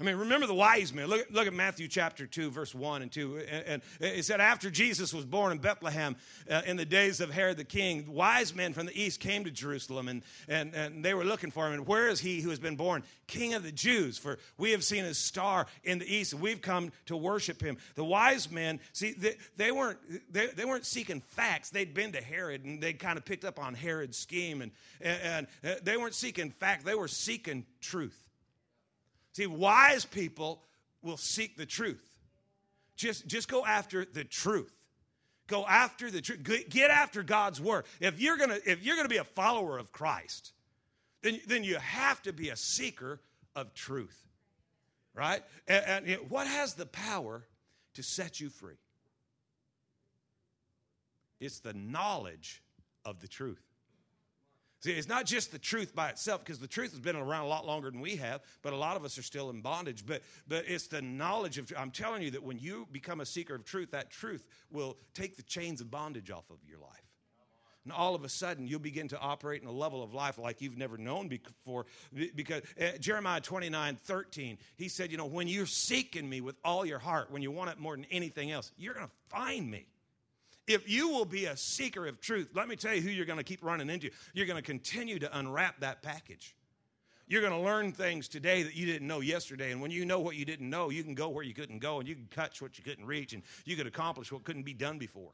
I 0.00 0.04
mean, 0.04 0.14
remember 0.14 0.46
the 0.46 0.54
wise 0.54 0.94
men. 0.94 1.08
Look, 1.08 1.26
look 1.32 1.48
at 1.48 1.52
Matthew 1.52 1.88
chapter 1.88 2.24
2, 2.24 2.52
verse 2.52 2.72
1 2.72 3.02
and 3.02 3.10
2. 3.10 3.38
And, 3.50 3.64
and 3.66 3.82
it 3.98 4.24
said, 4.24 4.40
After 4.40 4.70
Jesus 4.70 5.12
was 5.12 5.24
born 5.24 5.50
in 5.50 5.58
Bethlehem 5.58 6.14
uh, 6.48 6.62
in 6.66 6.76
the 6.76 6.84
days 6.84 7.20
of 7.20 7.32
Herod 7.32 7.56
the 7.56 7.64
king, 7.64 8.06
wise 8.06 8.54
men 8.54 8.72
from 8.72 8.86
the 8.86 8.96
east 8.96 9.18
came 9.18 9.42
to 9.42 9.50
Jerusalem 9.50 10.06
and, 10.06 10.22
and, 10.46 10.72
and 10.72 11.04
they 11.04 11.14
were 11.14 11.24
looking 11.24 11.50
for 11.50 11.66
him. 11.66 11.72
And 11.72 11.84
where 11.84 12.06
is 12.06 12.20
he 12.20 12.40
who 12.40 12.50
has 12.50 12.60
been 12.60 12.76
born? 12.76 13.02
King 13.26 13.54
of 13.54 13.64
the 13.64 13.72
Jews. 13.72 14.18
For 14.18 14.38
we 14.56 14.70
have 14.70 14.84
seen 14.84 15.02
his 15.02 15.18
star 15.18 15.66
in 15.82 15.98
the 15.98 16.06
east 16.06 16.32
and 16.32 16.40
we've 16.40 16.62
come 16.62 16.92
to 17.06 17.16
worship 17.16 17.60
him. 17.60 17.76
The 17.96 18.04
wise 18.04 18.48
men, 18.52 18.78
see, 18.92 19.14
they, 19.14 19.34
they, 19.56 19.72
weren't, 19.72 19.98
they, 20.32 20.46
they 20.46 20.64
weren't 20.64 20.86
seeking 20.86 21.22
facts. 21.22 21.70
They'd 21.70 21.92
been 21.92 22.12
to 22.12 22.22
Herod 22.22 22.64
and 22.64 22.80
they'd 22.80 23.00
kind 23.00 23.18
of 23.18 23.24
picked 23.24 23.44
up 23.44 23.58
on 23.58 23.74
Herod's 23.74 24.16
scheme. 24.16 24.62
And, 24.62 24.70
and, 25.00 25.48
and 25.64 25.72
uh, 25.72 25.80
they 25.82 25.96
weren't 25.96 26.14
seeking 26.14 26.50
facts, 26.50 26.84
they 26.84 26.94
were 26.94 27.08
seeking 27.08 27.66
truth. 27.80 28.27
See, 29.38 29.46
wise 29.46 30.04
people 30.04 30.64
will 31.00 31.16
seek 31.16 31.56
the 31.56 31.64
truth. 31.64 32.18
Just, 32.96 33.28
just 33.28 33.48
go 33.48 33.64
after 33.64 34.04
the 34.04 34.24
truth. 34.24 34.74
Go 35.46 35.64
after 35.64 36.10
the 36.10 36.20
truth. 36.20 36.68
Get 36.68 36.90
after 36.90 37.22
God's 37.22 37.60
word. 37.60 37.84
If 38.00 38.20
you're 38.20 38.36
gonna, 38.36 38.58
if 38.66 38.82
you're 38.82 38.96
gonna 38.96 39.08
be 39.08 39.18
a 39.18 39.22
follower 39.22 39.78
of 39.78 39.92
Christ, 39.92 40.54
then, 41.22 41.38
then 41.46 41.62
you 41.62 41.76
have 41.76 42.20
to 42.22 42.32
be 42.32 42.48
a 42.48 42.56
seeker 42.56 43.20
of 43.54 43.74
truth. 43.74 44.26
Right? 45.14 45.44
And, 45.68 46.08
and 46.08 46.28
what 46.28 46.48
has 46.48 46.74
the 46.74 46.86
power 46.86 47.44
to 47.94 48.02
set 48.02 48.40
you 48.40 48.48
free? 48.50 48.80
It's 51.38 51.60
the 51.60 51.74
knowledge 51.74 52.60
of 53.04 53.20
the 53.20 53.28
truth. 53.28 53.67
See, 54.80 54.92
it's 54.92 55.08
not 55.08 55.26
just 55.26 55.50
the 55.50 55.58
truth 55.58 55.94
by 55.94 56.08
itself, 56.10 56.44
because 56.44 56.60
the 56.60 56.68
truth 56.68 56.92
has 56.92 57.00
been 57.00 57.16
around 57.16 57.44
a 57.44 57.48
lot 57.48 57.66
longer 57.66 57.90
than 57.90 58.00
we 58.00 58.16
have, 58.16 58.42
but 58.62 58.72
a 58.72 58.76
lot 58.76 58.96
of 58.96 59.04
us 59.04 59.18
are 59.18 59.22
still 59.22 59.50
in 59.50 59.60
bondage. 59.60 60.06
But, 60.06 60.22
but 60.46 60.64
it's 60.68 60.86
the 60.86 61.02
knowledge 61.02 61.58
of, 61.58 61.72
I'm 61.76 61.90
telling 61.90 62.22
you 62.22 62.30
that 62.32 62.44
when 62.44 62.58
you 62.58 62.86
become 62.92 63.20
a 63.20 63.26
seeker 63.26 63.56
of 63.56 63.64
truth, 63.64 63.90
that 63.90 64.10
truth 64.10 64.46
will 64.70 64.96
take 65.14 65.36
the 65.36 65.42
chains 65.42 65.80
of 65.80 65.90
bondage 65.90 66.30
off 66.30 66.48
of 66.50 66.58
your 66.68 66.78
life. 66.78 67.08
And 67.84 67.92
all 67.92 68.14
of 68.14 68.22
a 68.22 68.28
sudden, 68.28 68.68
you'll 68.68 68.80
begin 68.80 69.08
to 69.08 69.18
operate 69.18 69.62
in 69.62 69.68
a 69.68 69.72
level 69.72 70.02
of 70.02 70.12
life 70.12 70.36
like 70.36 70.60
you've 70.60 70.76
never 70.76 70.98
known 70.98 71.28
before. 71.28 71.86
Because 72.36 72.62
uh, 72.78 72.98
Jeremiah 73.00 73.40
29 73.40 73.96
13, 73.96 74.58
he 74.76 74.88
said, 74.88 75.10
You 75.10 75.16
know, 75.16 75.24
when 75.24 75.48
you're 75.48 75.64
seeking 75.64 76.28
me 76.28 76.42
with 76.42 76.56
all 76.62 76.84
your 76.84 76.98
heart, 76.98 77.30
when 77.30 77.40
you 77.40 77.50
want 77.50 77.70
it 77.70 77.78
more 77.78 77.96
than 77.96 78.04
anything 78.10 78.50
else, 78.50 78.72
you're 78.76 78.92
going 78.92 79.06
to 79.06 79.12
find 79.34 79.70
me 79.70 79.86
if 80.68 80.88
you 80.88 81.08
will 81.08 81.24
be 81.24 81.46
a 81.46 81.56
seeker 81.56 82.06
of 82.06 82.20
truth, 82.20 82.50
let 82.54 82.68
me 82.68 82.76
tell 82.76 82.94
you 82.94 83.00
who 83.00 83.10
you're 83.10 83.26
going 83.26 83.38
to 83.38 83.44
keep 83.44 83.64
running 83.64 83.90
into. 83.90 84.10
You're 84.34 84.46
going 84.46 84.56
to 84.58 84.62
continue 84.62 85.18
to 85.18 85.38
unwrap 85.38 85.80
that 85.80 86.02
package. 86.02 86.54
You're 87.26 87.42
going 87.42 87.52
to 87.52 87.60
learn 87.60 87.92
things 87.92 88.28
today 88.28 88.62
that 88.62 88.74
you 88.74 88.86
didn't 88.86 89.06
know 89.06 89.20
yesterday. 89.20 89.72
And 89.72 89.82
when 89.82 89.90
you 89.90 90.06
know 90.06 90.20
what 90.20 90.36
you 90.36 90.44
didn't 90.44 90.68
know, 90.68 90.88
you 90.90 91.02
can 91.02 91.14
go 91.14 91.28
where 91.28 91.44
you 91.44 91.52
couldn't 91.52 91.80
go 91.80 91.98
and 91.98 92.08
you 92.08 92.14
can 92.14 92.26
touch 92.28 92.62
what 92.62 92.78
you 92.78 92.84
couldn't 92.84 93.04
reach 93.04 93.32
and 93.32 93.42
you 93.64 93.76
could 93.76 93.86
accomplish 93.86 94.32
what 94.32 94.44
couldn't 94.44 94.62
be 94.62 94.72
done 94.72 94.98
before. 94.98 95.32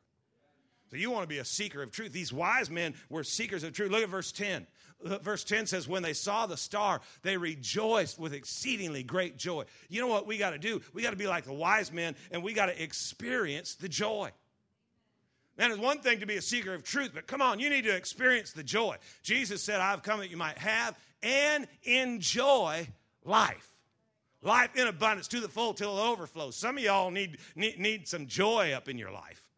So 0.90 0.96
you 0.96 1.10
want 1.10 1.24
to 1.24 1.28
be 1.28 1.38
a 1.38 1.44
seeker 1.44 1.82
of 1.82 1.90
truth. 1.90 2.12
These 2.12 2.32
wise 2.32 2.70
men 2.70 2.94
were 3.08 3.24
seekers 3.24 3.64
of 3.64 3.72
truth. 3.72 3.90
Look 3.90 4.02
at 4.02 4.08
verse 4.08 4.32
10. 4.32 4.66
Verse 5.22 5.44
10 5.44 5.66
says, 5.66 5.88
When 5.88 6.02
they 6.02 6.12
saw 6.12 6.46
the 6.46 6.56
star, 6.56 7.00
they 7.22 7.36
rejoiced 7.36 8.18
with 8.18 8.32
exceedingly 8.32 9.02
great 9.02 9.36
joy. 9.36 9.64
You 9.88 10.00
know 10.00 10.06
what 10.08 10.26
we 10.26 10.38
got 10.38 10.50
to 10.50 10.58
do? 10.58 10.80
We 10.92 11.02
got 11.02 11.10
to 11.10 11.16
be 11.16 11.26
like 11.26 11.44
the 11.44 11.52
wise 11.52 11.92
men 11.92 12.16
and 12.30 12.42
we 12.42 12.54
got 12.54 12.66
to 12.66 12.82
experience 12.82 13.74
the 13.74 13.88
joy. 13.88 14.30
Man, 15.56 15.70
it's 15.70 15.80
one 15.80 16.00
thing 16.00 16.20
to 16.20 16.26
be 16.26 16.36
a 16.36 16.42
seeker 16.42 16.74
of 16.74 16.82
truth, 16.82 17.12
but 17.14 17.26
come 17.26 17.40
on, 17.40 17.60
you 17.60 17.70
need 17.70 17.84
to 17.84 17.94
experience 17.94 18.52
the 18.52 18.64
joy. 18.64 18.96
Jesus 19.22 19.62
said, 19.62 19.80
I've 19.80 20.02
come 20.02 20.18
that 20.20 20.30
you 20.30 20.36
might 20.36 20.58
have 20.58 20.98
and 21.22 21.68
enjoy 21.84 22.88
life. 23.24 23.70
Life 24.42 24.76
in 24.76 24.88
abundance 24.88 25.28
to 25.28 25.40
the 25.40 25.48
full 25.48 25.72
till 25.72 25.96
it 25.96 26.02
overflows. 26.02 26.56
Some 26.56 26.76
of 26.76 26.84
y'all 26.84 27.10
need, 27.10 27.38
need, 27.54 27.78
need 27.78 28.08
some 28.08 28.26
joy 28.26 28.72
up 28.72 28.88
in 28.88 28.98
your 28.98 29.10
life. 29.10 29.48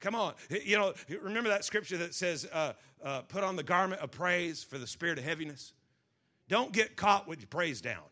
Come 0.00 0.14
on. 0.14 0.34
You 0.50 0.78
know, 0.78 0.94
remember 1.20 1.50
that 1.50 1.64
scripture 1.64 1.98
that 1.98 2.14
says, 2.14 2.48
uh, 2.52 2.72
uh, 3.04 3.20
put 3.22 3.44
on 3.44 3.54
the 3.54 3.62
garment 3.62 4.00
of 4.00 4.10
praise 4.10 4.64
for 4.64 4.78
the 4.78 4.86
spirit 4.86 5.18
of 5.18 5.24
heaviness? 5.24 5.72
Don't 6.48 6.72
get 6.72 6.96
caught 6.96 7.28
with 7.28 7.40
your 7.40 7.48
praise 7.48 7.80
down. 7.80 8.02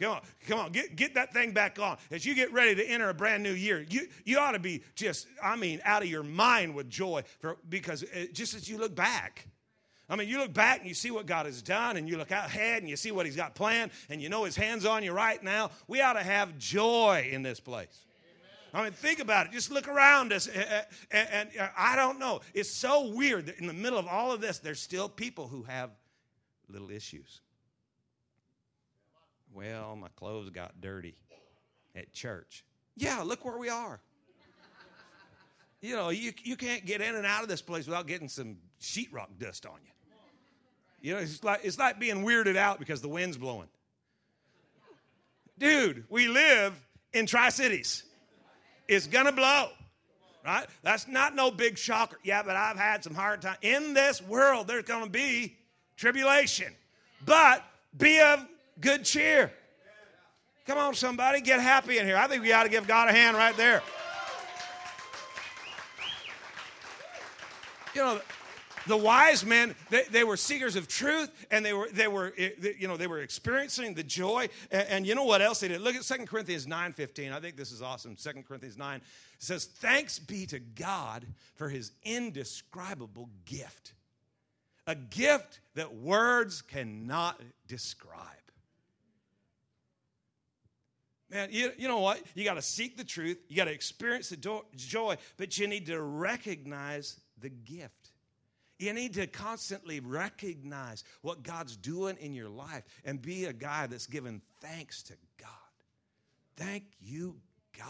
Come 0.00 0.12
on, 0.12 0.20
come 0.46 0.60
on, 0.60 0.70
get, 0.70 0.94
get 0.94 1.14
that 1.14 1.32
thing 1.32 1.50
back 1.52 1.80
on. 1.80 1.98
As 2.12 2.24
you 2.24 2.34
get 2.34 2.52
ready 2.52 2.74
to 2.76 2.84
enter 2.84 3.08
a 3.08 3.14
brand 3.14 3.42
new 3.42 3.52
year, 3.52 3.84
you, 3.88 4.06
you 4.24 4.38
ought 4.38 4.52
to 4.52 4.60
be 4.60 4.82
just, 4.94 5.26
I 5.42 5.56
mean, 5.56 5.80
out 5.84 6.02
of 6.02 6.08
your 6.08 6.22
mind 6.22 6.74
with 6.74 6.88
joy 6.88 7.24
for, 7.40 7.56
because 7.68 8.04
it, 8.04 8.32
just 8.32 8.54
as 8.54 8.68
you 8.68 8.78
look 8.78 8.94
back, 8.94 9.48
I 10.08 10.16
mean, 10.16 10.28
you 10.28 10.38
look 10.38 10.54
back 10.54 10.78
and 10.78 10.88
you 10.88 10.94
see 10.94 11.10
what 11.10 11.26
God 11.26 11.46
has 11.46 11.60
done, 11.62 11.96
and 11.96 12.08
you 12.08 12.16
look 12.16 12.30
ahead 12.30 12.82
and 12.82 12.88
you 12.88 12.96
see 12.96 13.10
what 13.10 13.26
He's 13.26 13.36
got 13.36 13.54
planned, 13.54 13.90
and 14.08 14.22
you 14.22 14.28
know 14.28 14.44
His 14.44 14.56
hand's 14.56 14.86
on 14.86 15.02
you 15.02 15.12
right 15.12 15.42
now. 15.42 15.70
We 15.86 16.00
ought 16.00 16.14
to 16.14 16.22
have 16.22 16.56
joy 16.58 17.28
in 17.30 17.42
this 17.42 17.60
place. 17.60 18.06
I 18.72 18.84
mean, 18.84 18.92
think 18.92 19.18
about 19.18 19.46
it. 19.46 19.52
Just 19.52 19.70
look 19.70 19.88
around 19.88 20.32
us. 20.32 20.46
And, 20.46 20.86
and, 21.10 21.48
and, 21.58 21.70
I 21.76 21.96
don't 21.96 22.18
know. 22.18 22.40
It's 22.54 22.70
so 22.70 23.08
weird 23.08 23.46
that 23.46 23.58
in 23.58 23.66
the 23.66 23.72
middle 23.72 23.98
of 23.98 24.06
all 24.06 24.30
of 24.30 24.40
this, 24.40 24.58
there's 24.58 24.80
still 24.80 25.08
people 25.08 25.48
who 25.48 25.62
have 25.64 25.90
little 26.68 26.90
issues. 26.90 27.40
Well, 29.52 29.96
my 29.96 30.08
clothes 30.16 30.50
got 30.50 30.80
dirty 30.80 31.16
at 31.96 32.12
church. 32.12 32.64
Yeah, 32.96 33.22
look 33.22 33.44
where 33.44 33.58
we 33.58 33.68
are. 33.68 34.00
You 35.80 35.94
know, 35.94 36.10
you, 36.10 36.32
you 36.42 36.56
can't 36.56 36.84
get 36.84 37.00
in 37.00 37.14
and 37.14 37.24
out 37.24 37.42
of 37.42 37.48
this 37.48 37.62
place 37.62 37.86
without 37.86 38.06
getting 38.06 38.28
some 38.28 38.56
sheetrock 38.80 39.28
dust 39.38 39.64
on 39.64 39.78
you. 39.84 39.92
You 41.00 41.14
know, 41.14 41.20
it's 41.20 41.44
like, 41.44 41.60
it's 41.62 41.78
like 41.78 42.00
being 42.00 42.24
weirded 42.24 42.56
out 42.56 42.80
because 42.80 43.00
the 43.00 43.08
wind's 43.08 43.36
blowing. 43.36 43.68
Dude, 45.58 46.04
we 46.08 46.28
live 46.28 46.74
in 47.12 47.26
Tri 47.26 47.50
Cities. 47.50 48.02
It's 48.88 49.06
gonna 49.06 49.32
blow, 49.32 49.68
right? 50.44 50.66
That's 50.82 51.06
not 51.06 51.34
no 51.34 51.50
big 51.50 51.78
shocker. 51.78 52.18
Yeah, 52.24 52.42
but 52.42 52.56
I've 52.56 52.76
had 52.76 53.04
some 53.04 53.14
hard 53.14 53.42
time. 53.42 53.56
In 53.62 53.94
this 53.94 54.22
world, 54.22 54.66
there's 54.66 54.84
gonna 54.84 55.08
be 55.08 55.56
tribulation. 55.96 56.74
But 57.24 57.62
be 57.96 58.20
of 58.20 58.46
good 58.80 59.04
cheer. 59.04 59.52
Come 60.66 60.78
on, 60.78 60.94
somebody, 60.94 61.40
get 61.40 61.60
happy 61.60 61.98
in 61.98 62.06
here. 62.06 62.16
I 62.16 62.26
think 62.26 62.42
we 62.42 62.52
ought 62.52 62.64
to 62.64 62.68
give 62.68 62.86
God 62.86 63.08
a 63.08 63.12
hand 63.12 63.36
right 63.36 63.56
there. 63.56 63.82
You 67.94 68.02
know, 68.02 68.20
the 68.88 68.96
wise 68.96 69.44
men 69.44 69.74
they, 69.90 70.04
they, 70.10 70.24
were 70.24 70.36
seekers 70.36 70.74
of 70.74 70.88
truth 70.88 71.30
and 71.50 71.64
they 71.64 71.72
were 71.72 71.88
they 71.92 72.08
were 72.08 72.32
eh, 72.36 72.50
you 72.78 72.88
know 72.88 72.96
they 72.96 73.06
were 73.06 73.20
experiencing 73.20 73.94
the 73.94 74.02
joy 74.02 74.48
and, 74.70 74.88
and, 74.88 75.06
you 75.06 75.14
know 75.14 75.24
what 75.24 75.42
else 75.42 75.60
they 75.60 75.68
did 75.68 75.80
look 75.80 75.94
at 75.94 76.02
2 76.02 76.24
corinthians 76.24 76.66
9 76.66 76.92
15 76.94 77.32
i 77.32 77.40
think 77.40 77.56
this 77.56 77.70
is 77.70 77.82
awesome 77.82 78.16
2 78.16 78.30
corinthians 78.46 78.78
9 78.78 79.00
says 79.38 79.66
thanks 79.66 80.18
be 80.18 80.46
to 80.46 80.58
god 80.58 81.26
for 81.54 81.68
his 81.68 81.92
indescribable 82.02 83.28
gift 83.44 83.92
a 84.86 84.94
gift 84.94 85.60
that 85.74 85.94
words 85.94 86.62
cannot 86.62 87.40
describe 87.66 88.37
Man, 91.30 91.48
you, 91.52 91.72
you 91.76 91.88
know 91.88 92.00
what? 92.00 92.22
You 92.34 92.44
got 92.44 92.54
to 92.54 92.62
seek 92.62 92.96
the 92.96 93.04
truth. 93.04 93.38
You 93.48 93.56
got 93.56 93.66
to 93.66 93.72
experience 93.72 94.30
the 94.30 94.36
do- 94.36 94.64
joy, 94.76 95.16
but 95.36 95.58
you 95.58 95.66
need 95.66 95.86
to 95.86 96.00
recognize 96.00 97.20
the 97.40 97.50
gift. 97.50 98.12
You 98.78 98.92
need 98.92 99.14
to 99.14 99.26
constantly 99.26 100.00
recognize 100.00 101.04
what 101.22 101.42
God's 101.42 101.76
doing 101.76 102.16
in 102.18 102.32
your 102.32 102.48
life 102.48 102.84
and 103.04 103.20
be 103.20 103.46
a 103.46 103.52
guy 103.52 103.86
that's 103.88 104.06
giving 104.06 104.40
thanks 104.60 105.02
to 105.04 105.14
God. 105.38 105.48
Thank 106.56 106.84
you, 107.00 107.36
God. 107.76 107.86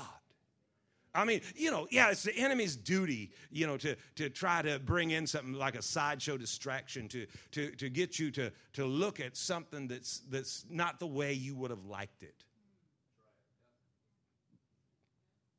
I 1.14 1.25
mean, 1.25 1.40
you 1.54 1.71
know, 1.71 1.87
yeah, 1.90 2.11
it's 2.11 2.23
the 2.23 2.37
enemy's 2.37 2.76
duty, 2.76 3.33
you 3.50 3.66
know, 3.66 3.76
to, 3.78 3.97
to 4.16 4.30
try 4.30 4.62
to 4.62 4.78
bring 4.78 5.11
in 5.11 5.26
something 5.26 5.52
like 5.52 5.75
a 5.75 5.83
sideshow 5.83 6.37
distraction 6.37 7.09
to, 7.09 7.26
to, 7.52 7.71
to 7.73 7.88
get 7.88 8.18
you 8.18 8.30
to, 8.33 8.52
to 8.75 8.85
look 8.85 9.21
at 9.21 9.37
something 9.37 9.88
that's, 9.88 10.21
that's 10.30 10.64
not 10.71 11.00
the 11.00 11.07
way 11.07 11.33
you 11.33 11.54
would 11.57 11.71
have 11.71 11.85
liked 11.87 12.23
it. 12.23 12.45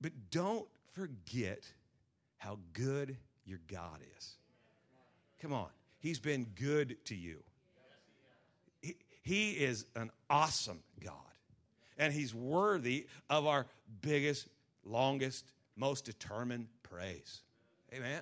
But 0.02 0.12
don't 0.32 0.68
forget 0.94 1.66
how 2.38 2.58
good 2.74 3.18
your 3.46 3.60
God 3.68 4.00
is. 4.18 4.36
Come 5.42 5.54
on. 5.54 5.68
He's 6.00 6.20
been 6.20 6.46
good 6.56 6.98
to 7.06 7.16
you. 7.16 7.44
He, 8.82 8.96
he 9.22 9.52
is 9.52 9.86
an 9.96 10.12
awesome 10.30 10.80
God. 11.04 11.14
And 11.98 12.14
He's 12.14 12.34
worthy 12.34 13.08
of 13.30 13.46
our 13.46 13.68
biggest, 14.02 14.48
longest, 14.86 15.52
most 15.76 16.06
determined 16.06 16.68
praise. 16.84 17.42
Amen. 17.94 18.22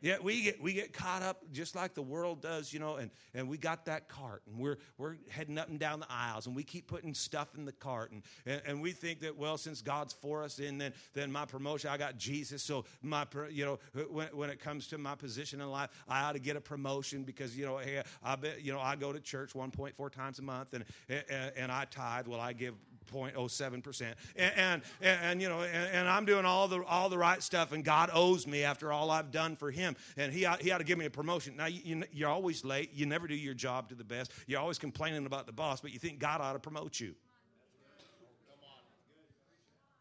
Yeah, 0.00 0.16
we 0.22 0.42
get 0.42 0.62
we 0.62 0.74
get 0.74 0.92
caught 0.92 1.22
up 1.22 1.42
just 1.52 1.74
like 1.74 1.94
the 1.94 2.02
world 2.02 2.42
does, 2.42 2.72
you 2.72 2.78
know, 2.78 2.96
and, 2.96 3.10
and 3.34 3.48
we 3.48 3.56
got 3.56 3.86
that 3.86 4.08
cart 4.08 4.42
and 4.46 4.60
we're 4.60 4.76
we're 4.98 5.16
heading 5.30 5.56
up 5.56 5.68
and 5.68 5.78
down 5.78 6.00
the 6.00 6.06
aisles 6.10 6.46
and 6.46 6.54
we 6.54 6.62
keep 6.62 6.86
putting 6.86 7.14
stuff 7.14 7.48
in 7.56 7.64
the 7.64 7.72
cart 7.72 8.12
and, 8.12 8.22
and, 8.44 8.60
and 8.66 8.82
we 8.82 8.92
think 8.92 9.20
that 9.20 9.36
well 9.36 9.56
since 9.56 9.80
God's 9.80 10.12
for 10.12 10.42
us 10.42 10.58
and 10.58 10.78
then 10.78 10.92
then 11.14 11.32
my 11.32 11.46
promotion 11.46 11.88
I 11.90 11.96
got 11.96 12.18
Jesus 12.18 12.62
so 12.62 12.84
my 13.02 13.26
you 13.50 13.64
know 13.64 13.78
when, 14.10 14.28
when 14.28 14.50
it 14.50 14.60
comes 14.60 14.86
to 14.88 14.98
my 14.98 15.14
position 15.14 15.60
in 15.62 15.70
life 15.70 15.90
I 16.08 16.24
ought 16.24 16.32
to 16.32 16.40
get 16.40 16.56
a 16.56 16.60
promotion 16.60 17.22
because 17.22 17.56
you 17.56 17.64
know 17.64 17.78
hey 17.78 18.02
I 18.22 18.36
bet 18.36 18.62
you 18.62 18.72
know 18.72 18.80
I 18.80 18.96
go 18.96 19.12
to 19.12 19.20
church 19.20 19.54
1.4 19.54 20.10
times 20.10 20.38
a 20.38 20.42
month 20.42 20.74
and 20.74 20.84
and, 21.08 21.52
and 21.56 21.72
I 21.72 21.86
tithe. 21.86 22.26
Well 22.26 22.40
I 22.40 22.52
give 22.52 22.74
0.07%. 23.06 24.14
And, 24.36 24.52
and, 24.56 24.82
and, 25.02 25.42
you 25.42 25.48
know, 25.48 25.60
and, 25.60 25.88
and, 25.92 26.08
I'm 26.08 26.24
doing 26.24 26.44
all 26.44 26.68
the, 26.68 26.82
all 26.84 27.08
the 27.08 27.18
right 27.18 27.42
stuff, 27.42 27.72
and 27.72 27.84
God 27.84 28.10
owes 28.12 28.46
me 28.46 28.64
after 28.64 28.92
all 28.92 29.10
I've 29.10 29.30
done 29.30 29.56
for 29.56 29.70
Him. 29.70 29.96
And 30.16 30.32
He, 30.32 30.46
he 30.60 30.70
ought 30.70 30.78
to 30.78 30.84
give 30.84 30.98
me 30.98 31.06
a 31.06 31.10
promotion. 31.10 31.56
Now, 31.56 31.66
you, 31.66 32.04
you're 32.12 32.30
always 32.30 32.64
late. 32.64 32.90
You 32.94 33.06
never 33.06 33.26
do 33.26 33.34
your 33.34 33.54
job 33.54 33.88
to 33.88 33.94
the 33.94 34.04
best. 34.04 34.32
You're 34.46 34.60
always 34.60 34.78
complaining 34.78 35.26
about 35.26 35.46
the 35.46 35.52
boss, 35.52 35.80
but 35.80 35.92
you 35.92 35.98
think 35.98 36.18
God 36.18 36.40
ought 36.40 36.54
to 36.54 36.58
promote 36.58 36.98
you. 37.00 37.14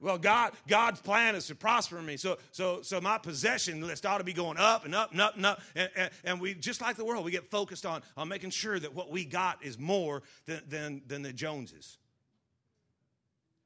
Well, 0.01 0.17
God, 0.17 0.53
God's 0.67 0.99
plan 0.99 1.35
is 1.35 1.47
to 1.47 1.55
prosper 1.55 2.01
me. 2.01 2.17
So, 2.17 2.37
so, 2.51 2.81
so 2.81 2.99
my 2.99 3.17
possession 3.17 3.81
list 3.81 4.05
ought 4.05 4.17
to 4.17 4.23
be 4.23 4.33
going 4.33 4.57
up 4.57 4.85
and 4.85 4.93
up 4.93 5.11
and 5.11 5.21
up 5.21 5.35
and 5.35 5.45
up. 5.45 5.61
And, 5.73 5.89
and, 5.95 6.09
and, 6.23 6.41
we, 6.41 6.53
just 6.53 6.81
like 6.81 6.97
the 6.97 7.05
world, 7.05 7.23
we 7.23 7.31
get 7.31 7.49
focused 7.49 7.85
on, 7.85 8.03
on 8.17 8.27
making 8.27 8.49
sure 8.49 8.77
that 8.77 8.93
what 8.93 9.09
we 9.09 9.23
got 9.23 9.63
is 9.63 9.79
more 9.79 10.21
than, 10.45 10.61
than, 10.67 11.01
than 11.07 11.21
the 11.21 11.31
Joneses. 11.31 11.97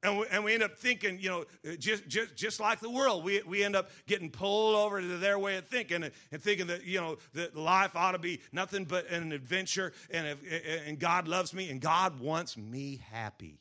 And 0.01 0.19
we, 0.19 0.25
and 0.31 0.43
we 0.45 0.53
end 0.53 0.63
up 0.63 0.77
thinking, 0.77 1.19
you 1.19 1.29
know, 1.29 1.45
uh, 1.69 1.75
just, 1.77 2.07
just, 2.07 2.35
just 2.35 2.59
like 2.61 2.79
the 2.79 2.89
world, 2.89 3.23
we, 3.23 3.41
we 3.41 3.63
end 3.63 3.75
up 3.75 3.89
getting 4.07 4.29
pulled 4.29 4.75
over 4.75 5.01
to 5.01 5.17
their 5.17 5.37
way 5.37 5.57
of 5.57 5.67
thinking 5.67 6.03
and, 6.03 6.13
and 6.31 6.41
thinking 6.41 6.67
that, 6.67 6.85
you 6.85 7.01
know, 7.01 7.17
that 7.33 7.57
life 7.57 7.95
ought 7.95 8.13
to 8.13 8.19
be 8.19 8.39
nothing 8.53 8.85
but 8.85 9.09
an 9.09 9.33
adventure 9.33 9.91
and, 10.09 10.25
if, 10.25 10.87
and 10.87 10.99
God 10.99 11.27
loves 11.27 11.53
me 11.53 11.69
and 11.69 11.81
God 11.81 12.19
wants 12.19 12.55
me 12.55 13.01
happy. 13.11 13.59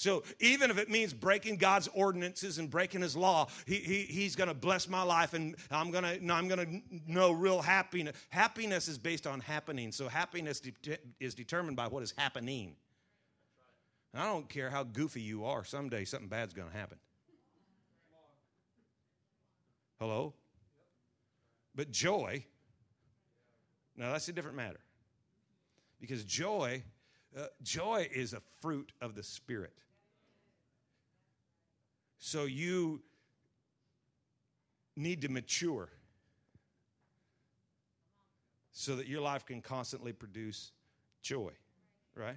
So 0.00 0.22
even 0.38 0.70
if 0.70 0.78
it 0.78 0.88
means 0.88 1.12
breaking 1.12 1.56
God's 1.56 1.86
ordinances 1.88 2.56
and 2.56 2.70
breaking 2.70 3.02
His 3.02 3.14
law, 3.14 3.48
he, 3.66 3.74
he, 3.74 4.02
He's 4.04 4.34
going 4.34 4.48
to 4.48 4.54
bless 4.54 4.88
my 4.88 5.02
life, 5.02 5.34
and 5.34 5.54
I'm 5.70 5.90
going 5.90 6.04
to 6.04 6.32
I'm 6.32 6.48
going 6.48 6.66
to 6.66 7.12
know 7.12 7.32
real 7.32 7.60
happiness. 7.60 8.16
Happiness 8.30 8.88
is 8.88 8.96
based 8.96 9.26
on 9.26 9.40
happening. 9.40 9.92
So 9.92 10.08
happiness 10.08 10.58
de- 10.60 10.96
is 11.20 11.34
determined 11.34 11.76
by 11.76 11.86
what 11.86 12.02
is 12.02 12.14
happening. 12.16 12.76
I 14.14 14.24
don't 14.24 14.48
care 14.48 14.70
how 14.70 14.82
goofy 14.82 15.20
you 15.20 15.44
are, 15.44 15.64
someday 15.64 16.04
something 16.04 16.28
bad's 16.28 16.52
going 16.52 16.70
to 16.70 16.76
happen. 16.76 16.98
Hello? 20.00 20.34
But 21.74 21.90
joy, 21.90 22.44
now 23.96 24.12
that's 24.12 24.28
a 24.28 24.32
different 24.32 24.56
matter. 24.56 24.80
Because 26.00 26.24
joy, 26.24 26.82
uh, 27.38 27.46
joy 27.62 28.08
is 28.12 28.32
a 28.32 28.40
fruit 28.60 28.92
of 29.00 29.14
the 29.14 29.22
Spirit. 29.22 29.82
So 32.18 32.44
you 32.44 33.02
need 34.96 35.22
to 35.22 35.28
mature 35.28 35.88
so 38.72 38.96
that 38.96 39.06
your 39.06 39.20
life 39.20 39.46
can 39.46 39.60
constantly 39.60 40.12
produce 40.12 40.72
joy, 41.22 41.52
right? 42.14 42.36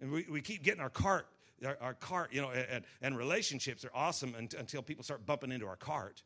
And 0.00 0.10
we, 0.10 0.26
we 0.30 0.40
keep 0.40 0.62
getting 0.62 0.80
our 0.80 0.90
cart, 0.90 1.26
our, 1.64 1.76
our 1.80 1.94
cart, 1.94 2.32
you 2.32 2.42
know, 2.42 2.50
and, 2.50 2.84
and 3.00 3.16
relationships 3.16 3.84
are 3.84 3.90
awesome 3.94 4.34
until 4.36 4.82
people 4.82 5.04
start 5.04 5.24
bumping 5.24 5.52
into 5.52 5.66
our 5.66 5.76
cart. 5.76 6.22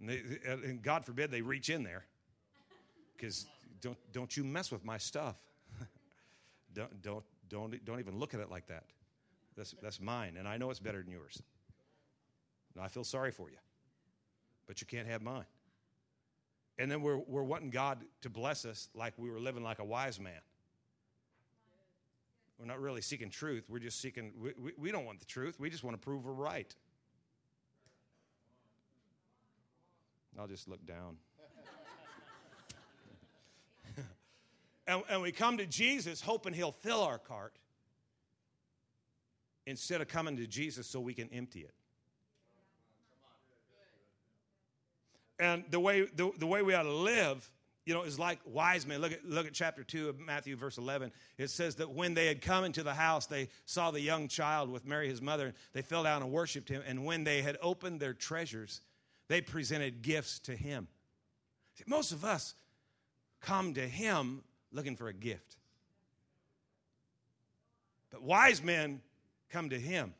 And, 0.00 0.08
they, 0.08 0.22
and 0.46 0.82
God 0.82 1.04
forbid 1.04 1.30
they 1.30 1.42
reach 1.42 1.70
in 1.70 1.82
there 1.82 2.04
because 3.16 3.46
don't, 3.80 3.98
don't 4.12 4.36
you 4.36 4.44
mess 4.44 4.70
with 4.70 4.84
my 4.84 4.98
stuff. 4.98 5.36
don't, 6.74 7.02
don't, 7.02 7.24
don't, 7.48 7.84
don't 7.84 8.00
even 8.00 8.18
look 8.18 8.34
at 8.34 8.40
it 8.40 8.50
like 8.50 8.66
that. 8.68 8.84
That's, 9.56 9.74
that's 9.82 10.00
mine, 10.00 10.36
and 10.38 10.48
I 10.48 10.56
know 10.56 10.70
it's 10.70 10.80
better 10.80 11.02
than 11.02 11.10
yours. 11.10 11.42
And 12.74 12.82
I 12.82 12.88
feel 12.88 13.04
sorry 13.04 13.30
for 13.30 13.50
you, 13.50 13.58
but 14.66 14.80
you 14.80 14.86
can't 14.86 15.06
have 15.06 15.22
mine. 15.22 15.44
And 16.78 16.90
then 16.90 17.02
we're, 17.02 17.18
we're 17.18 17.42
wanting 17.42 17.70
God 17.70 17.98
to 18.22 18.30
bless 18.30 18.64
us 18.64 18.88
like 18.94 19.12
we 19.18 19.30
were 19.30 19.40
living 19.40 19.62
like 19.62 19.78
a 19.78 19.84
wise 19.84 20.18
man. 20.18 20.40
We're 22.62 22.68
not 22.68 22.80
really 22.80 23.00
seeking 23.00 23.28
truth. 23.28 23.64
We're 23.68 23.80
just 23.80 24.00
seeking, 24.00 24.30
we, 24.40 24.52
we, 24.56 24.72
we 24.78 24.92
don't 24.92 25.04
want 25.04 25.18
the 25.18 25.24
truth. 25.24 25.58
We 25.58 25.68
just 25.68 25.82
want 25.82 26.00
to 26.00 26.00
prove 26.00 26.24
we're 26.24 26.30
right. 26.30 26.72
I'll 30.38 30.46
just 30.46 30.68
look 30.68 30.86
down. 30.86 31.16
and, 34.86 35.02
and 35.10 35.22
we 35.22 35.32
come 35.32 35.58
to 35.58 35.66
Jesus 35.66 36.20
hoping 36.20 36.52
he'll 36.52 36.70
fill 36.70 37.02
our 37.02 37.18
cart 37.18 37.56
instead 39.66 40.00
of 40.00 40.06
coming 40.06 40.36
to 40.36 40.46
Jesus 40.46 40.86
so 40.86 41.00
we 41.00 41.14
can 41.14 41.28
empty 41.32 41.62
it. 41.62 41.74
And 45.40 45.64
the 45.68 45.80
way, 45.80 46.02
the, 46.14 46.30
the 46.38 46.46
way 46.46 46.62
we 46.62 46.74
ought 46.74 46.84
to 46.84 46.92
live 46.92 47.50
you 47.84 47.94
know, 47.94 48.02
is 48.02 48.18
like 48.18 48.38
wise 48.44 48.86
men. 48.86 49.00
Look 49.00 49.12
at, 49.12 49.24
look 49.24 49.46
at 49.46 49.52
chapter 49.52 49.82
2 49.82 50.08
of 50.08 50.20
Matthew, 50.20 50.56
verse 50.56 50.78
11. 50.78 51.10
It 51.36 51.50
says 51.50 51.76
that 51.76 51.90
when 51.90 52.14
they 52.14 52.26
had 52.26 52.40
come 52.40 52.64
into 52.64 52.82
the 52.82 52.94
house, 52.94 53.26
they 53.26 53.48
saw 53.64 53.90
the 53.90 54.00
young 54.00 54.28
child 54.28 54.70
with 54.70 54.86
Mary, 54.86 55.08
his 55.08 55.20
mother. 55.20 55.52
They 55.72 55.82
fell 55.82 56.04
down 56.04 56.22
and 56.22 56.30
worshiped 56.30 56.68
him. 56.68 56.82
And 56.86 57.04
when 57.04 57.24
they 57.24 57.42
had 57.42 57.58
opened 57.60 57.98
their 57.98 58.14
treasures, 58.14 58.80
they 59.28 59.40
presented 59.40 60.02
gifts 60.02 60.38
to 60.40 60.54
him. 60.54 60.86
See, 61.74 61.84
most 61.86 62.12
of 62.12 62.24
us 62.24 62.54
come 63.40 63.74
to 63.74 63.86
him 63.86 64.42
looking 64.72 64.96
for 64.96 65.08
a 65.08 65.14
gift. 65.14 65.56
But 68.10 68.22
wise 68.22 68.62
men 68.62 69.00
come 69.50 69.70
to 69.70 69.78
him 69.78 70.14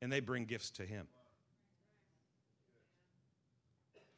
and 0.00 0.10
they 0.10 0.20
bring 0.20 0.44
gifts 0.44 0.70
to 0.72 0.84
him. 0.84 1.06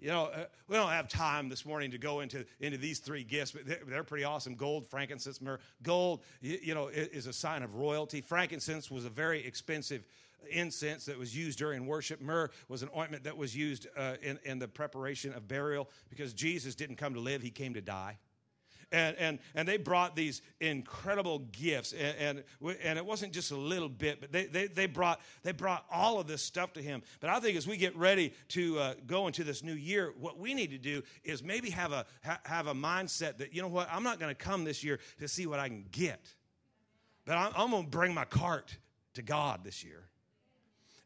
You 0.02 0.08
know, 0.08 0.24
uh, 0.24 0.44
we 0.66 0.74
don't 0.74 0.90
have 0.90 1.08
time 1.08 1.48
this 1.48 1.64
morning 1.64 1.92
to 1.92 1.98
go 1.98 2.20
into, 2.20 2.44
into 2.58 2.76
these 2.76 2.98
three 2.98 3.22
gifts, 3.22 3.52
but 3.52 3.64
they're, 3.64 3.82
they're 3.86 4.02
pretty 4.02 4.24
awesome. 4.24 4.56
Gold, 4.56 4.84
frankincense, 4.88 5.40
myrrh. 5.40 5.60
Gold, 5.84 6.24
you, 6.40 6.58
you, 6.60 6.74
know, 6.74 6.88
is 6.88 7.28
a 7.28 7.32
sign 7.32 7.62
of 7.62 7.76
royalty. 7.76 8.20
Frankincense 8.20 8.90
was 8.90 9.04
a 9.04 9.10
very 9.10 9.46
expensive 9.46 10.04
incense 10.50 11.04
that 11.04 11.16
was 11.16 11.36
used 11.36 11.56
during 11.56 11.86
worship. 11.86 12.20
Myrrh 12.20 12.50
was 12.68 12.82
an 12.82 12.88
ointment 12.96 13.22
that 13.22 13.36
was 13.36 13.56
used 13.56 13.86
uh, 13.96 14.14
in, 14.20 14.40
in 14.44 14.58
the 14.58 14.66
preparation 14.66 15.32
of 15.34 15.46
burial 15.46 15.88
because 16.10 16.32
Jesus 16.32 16.74
didn't 16.74 16.96
come 16.96 17.14
to 17.14 17.20
live, 17.20 17.40
he 17.40 17.50
came 17.50 17.74
to 17.74 17.80
die 17.80 18.18
and, 18.92 19.16
and, 19.16 19.38
and 19.54 19.66
they 19.66 19.78
brought 19.78 20.14
these 20.14 20.42
incredible 20.60 21.40
gifts. 21.50 21.92
And, 21.92 22.42
and, 22.62 22.76
and 22.82 22.98
it 22.98 23.04
wasn't 23.04 23.32
just 23.32 23.50
a 23.50 23.56
little 23.56 23.88
bit, 23.88 24.20
but 24.20 24.30
they, 24.30 24.46
they, 24.46 24.66
they, 24.68 24.86
brought, 24.86 25.20
they 25.42 25.52
brought 25.52 25.84
all 25.90 26.20
of 26.20 26.26
this 26.26 26.42
stuff 26.42 26.74
to 26.74 26.82
him. 26.82 27.02
But 27.20 27.30
I 27.30 27.40
think 27.40 27.56
as 27.56 27.66
we 27.66 27.76
get 27.76 27.96
ready 27.96 28.34
to 28.50 28.78
uh, 28.78 28.94
go 29.06 29.26
into 29.26 29.42
this 29.42 29.62
new 29.62 29.74
year, 29.74 30.12
what 30.20 30.38
we 30.38 30.54
need 30.54 30.70
to 30.70 30.78
do 30.78 31.02
is 31.24 31.42
maybe 31.42 31.70
have 31.70 31.92
a, 31.92 32.06
ha, 32.24 32.38
have 32.44 32.66
a 32.66 32.74
mindset 32.74 33.38
that, 33.38 33.54
you 33.54 33.62
know 33.62 33.68
what, 33.68 33.88
I'm 33.90 34.02
not 34.02 34.20
going 34.20 34.30
to 34.30 34.40
come 34.40 34.64
this 34.64 34.84
year 34.84 35.00
to 35.18 35.26
see 35.26 35.46
what 35.46 35.58
I 35.58 35.68
can 35.68 35.86
get, 35.90 36.32
but 37.24 37.36
I'm, 37.36 37.52
I'm 37.56 37.70
going 37.70 37.84
to 37.84 37.90
bring 37.90 38.14
my 38.14 38.26
cart 38.26 38.76
to 39.14 39.22
God 39.22 39.64
this 39.64 39.82
year. 39.82 40.08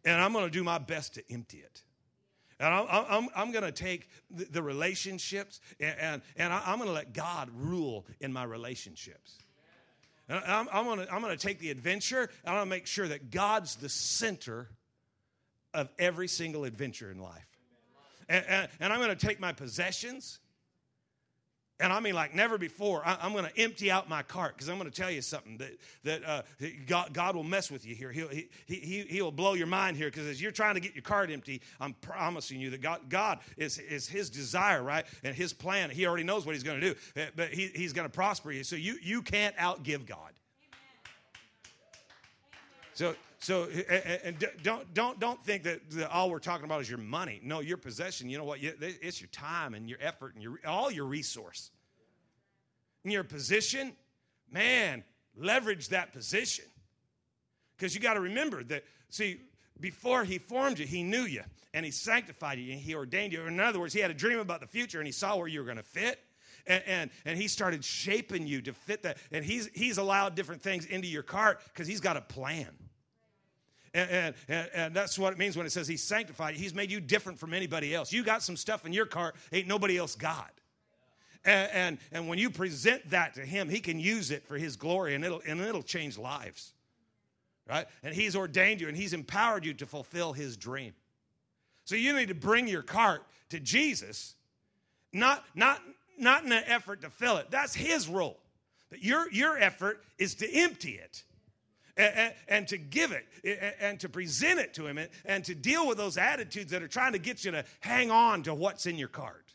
And 0.04 0.20
I'm 0.20 0.32
going 0.32 0.44
to 0.44 0.50
do 0.50 0.62
my 0.62 0.78
best 0.78 1.14
to 1.14 1.32
empty 1.32 1.58
it. 1.58 1.82
And 2.58 2.72
I'm, 2.72 2.86
I'm, 2.88 3.28
I'm 3.36 3.52
going 3.52 3.64
to 3.64 3.72
take 3.72 4.08
the, 4.30 4.62
relationships 4.62 5.60
and, 5.78 5.94
and, 6.00 6.22
and 6.36 6.52
I'm 6.52 6.78
going 6.78 6.88
to 6.88 6.94
let 6.94 7.12
God 7.12 7.50
rule 7.54 8.06
in 8.20 8.32
my 8.32 8.44
relationships. 8.44 9.38
And 10.28 10.42
I'm, 10.46 10.68
I'm 10.72 10.84
going 10.86 11.00
to 11.00 11.12
I'm 11.12 11.20
gonna 11.20 11.36
take 11.36 11.58
the 11.60 11.70
adventure 11.70 12.22
and 12.22 12.30
I'm 12.46 12.54
going 12.54 12.66
to 12.66 12.70
make 12.70 12.86
sure 12.86 13.06
that 13.08 13.30
God's 13.30 13.76
the 13.76 13.88
center 13.88 14.68
of 15.74 15.88
every 15.98 16.28
single 16.28 16.64
adventure 16.64 17.10
in 17.10 17.20
life. 17.20 17.46
And, 18.28 18.44
and, 18.48 18.68
and 18.80 18.92
I'm 18.92 19.00
going 19.00 19.16
to 19.16 19.26
take 19.26 19.38
my 19.38 19.52
possessions 19.52 20.40
and 21.78 21.92
I 21.92 22.00
mean, 22.00 22.14
like 22.14 22.34
never 22.34 22.56
before, 22.56 23.02
I, 23.04 23.18
am 23.20 23.32
going 23.32 23.44
to 23.44 23.60
empty 23.60 23.90
out 23.90 24.08
my 24.08 24.22
cart 24.22 24.54
because 24.54 24.68
I'm 24.68 24.78
going 24.78 24.90
to 24.90 24.96
tell 24.96 25.10
you 25.10 25.20
something 25.20 25.58
that, 25.58 25.78
that 26.04 26.24
uh, 26.24 26.42
God, 26.86 27.12
God 27.12 27.36
will 27.36 27.44
mess 27.44 27.70
with 27.70 27.84
you 27.84 27.94
here. 27.94 28.10
He'll, 28.10 28.28
he, 28.28 28.48
he, 28.66 29.04
he'll 29.08 29.30
blow 29.30 29.52
your 29.52 29.66
mind 29.66 29.98
here 29.98 30.08
because 30.08 30.26
as 30.26 30.40
you're 30.40 30.52
trying 30.52 30.74
to 30.74 30.80
get 30.80 30.94
your 30.94 31.02
cart 31.02 31.30
empty, 31.30 31.60
I'm 31.78 31.92
promising 31.94 32.60
you 32.60 32.70
that 32.70 32.80
God, 32.80 33.10
God 33.10 33.40
is, 33.58 33.78
is 33.78 34.08
His 34.08 34.30
desire, 34.30 34.82
right? 34.82 35.04
And 35.22 35.34
His 35.34 35.52
plan. 35.52 35.90
He 35.90 36.06
already 36.06 36.24
knows 36.24 36.46
what 36.46 36.54
He's 36.54 36.62
going 36.62 36.80
to 36.80 36.92
do, 36.92 36.98
eh, 37.16 37.26
but 37.36 37.50
he, 37.50 37.66
He's 37.66 37.92
going 37.92 38.08
to 38.08 38.12
prosper 38.12 38.52
you. 38.52 38.64
So 38.64 38.76
you, 38.76 38.96
you 39.02 39.20
can't 39.20 39.54
outgive 39.56 40.06
God. 40.06 40.32
So, 42.94 43.14
so 43.46 43.68
and 44.24 44.44
don't 44.64 44.92
don't 44.92 45.20
don't 45.20 45.40
think 45.44 45.62
that 45.62 45.80
all 46.10 46.30
we're 46.30 46.40
talking 46.40 46.64
about 46.64 46.80
is 46.80 46.90
your 46.90 46.98
money. 46.98 47.40
No, 47.44 47.60
your 47.60 47.76
possession. 47.76 48.28
You 48.28 48.38
know 48.38 48.44
what? 48.44 48.58
It's 48.60 49.20
your 49.20 49.28
time 49.28 49.74
and 49.74 49.88
your 49.88 50.00
effort 50.02 50.34
and 50.34 50.42
your 50.42 50.58
all 50.66 50.90
your 50.90 51.04
resource. 51.04 51.70
In 53.04 53.12
your 53.12 53.22
position, 53.22 53.92
man, 54.50 55.04
leverage 55.36 55.90
that 55.90 56.12
position. 56.12 56.64
Because 57.76 57.94
you 57.94 58.00
got 58.00 58.14
to 58.14 58.20
remember 58.20 58.64
that. 58.64 58.82
See, 59.10 59.42
before 59.78 60.24
he 60.24 60.38
formed 60.38 60.80
you, 60.80 60.86
he 60.86 61.04
knew 61.04 61.22
you 61.22 61.44
and 61.72 61.84
he 61.84 61.92
sanctified 61.92 62.58
you 62.58 62.72
and 62.72 62.80
he 62.80 62.96
ordained 62.96 63.32
you. 63.32 63.42
In 63.42 63.60
other 63.60 63.78
words, 63.78 63.94
he 63.94 64.00
had 64.00 64.10
a 64.10 64.14
dream 64.14 64.40
about 64.40 64.60
the 64.60 64.66
future 64.66 64.98
and 64.98 65.06
he 65.06 65.12
saw 65.12 65.36
where 65.36 65.46
you 65.46 65.60
were 65.60 65.66
going 65.66 65.76
to 65.76 65.84
fit. 65.84 66.18
And, 66.66 66.82
and, 66.84 67.10
and, 67.24 67.38
he 67.38 67.46
started 67.46 67.84
shaping 67.84 68.44
you 68.44 68.60
to 68.62 68.72
fit 68.72 69.04
that. 69.04 69.18
And 69.30 69.44
he's, 69.44 69.68
he's 69.72 69.98
allowed 69.98 70.34
different 70.34 70.62
things 70.62 70.84
into 70.84 71.06
your 71.06 71.22
cart 71.22 71.60
because 71.72 71.86
he's 71.86 72.00
got 72.00 72.16
a 72.16 72.20
plan. 72.20 72.66
And, 73.94 74.34
and, 74.48 74.70
and, 74.74 74.94
that's 74.94 75.18
what 75.18 75.32
it 75.32 75.38
means 75.38 75.56
when 75.56 75.66
it 75.66 75.70
says 75.70 75.88
he's 75.88 76.02
sanctified. 76.02 76.54
He's 76.54 76.74
made 76.74 76.90
you 76.90 77.00
different 77.00 77.38
from 77.38 77.54
anybody 77.54 77.94
else. 77.94 78.12
You 78.12 78.22
got 78.22 78.42
some 78.42 78.56
stuff 78.56 78.84
in 78.84 78.92
your 78.92 79.06
cart 79.06 79.36
ain't 79.52 79.66
nobody 79.66 79.96
else 79.96 80.14
got. 80.14 80.52
And, 81.44 81.70
and, 81.72 81.98
and 82.12 82.28
when 82.28 82.38
you 82.38 82.50
present 82.50 83.08
that 83.10 83.34
to 83.34 83.40
him, 83.42 83.68
he 83.68 83.80
can 83.80 83.98
use 83.98 84.30
it 84.30 84.46
for 84.46 84.58
his 84.58 84.76
glory 84.76 85.14
and 85.14 85.24
it'll, 85.24 85.42
and 85.46 85.60
it'll 85.60 85.82
change 85.82 86.18
lives 86.18 86.72
right? 87.68 87.86
And 88.02 88.14
He's 88.14 88.36
ordained 88.36 88.80
you 88.80 88.88
and 88.88 88.96
He's 88.96 89.12
empowered 89.12 89.64
you 89.64 89.74
to 89.74 89.86
fulfill 89.86 90.32
His 90.32 90.56
dream. 90.56 90.94
So 91.84 91.94
you 91.94 92.14
need 92.14 92.28
to 92.28 92.34
bring 92.34 92.66
your 92.68 92.82
cart 92.82 93.22
to 93.50 93.60
Jesus, 93.60 94.34
not, 95.12 95.44
not, 95.54 95.80
not 96.18 96.44
in 96.44 96.52
an 96.52 96.64
effort 96.66 97.02
to 97.02 97.10
fill 97.10 97.36
it. 97.36 97.50
That's 97.50 97.74
His 97.74 98.08
role. 98.08 98.38
But 98.90 99.02
your, 99.02 99.30
your 99.32 99.58
effort 99.58 100.04
is 100.18 100.34
to 100.36 100.50
empty 100.50 100.92
it. 100.92 101.24
And, 101.96 102.68
to 102.68 102.76
give 102.76 103.12
it 103.12 103.26
and 103.80 103.98
to 104.00 104.10
present 104.10 104.60
it 104.60 104.74
to 104.74 104.86
him 104.86 104.98
and, 104.98 105.08
and, 105.24 105.42
to 105.46 105.54
deal 105.54 105.88
with 105.88 105.96
those 105.96 106.18
attitudes 106.18 106.72
that 106.72 106.82
are 106.82 106.88
trying 106.88 107.12
to 107.12 107.18
get 107.18 107.42
you 107.42 107.52
to 107.52 107.64
hang 107.80 108.10
on 108.10 108.42
to 108.42 108.52
what's 108.52 108.84
in 108.84 108.98
your 108.98 109.08
cart. 109.08 109.54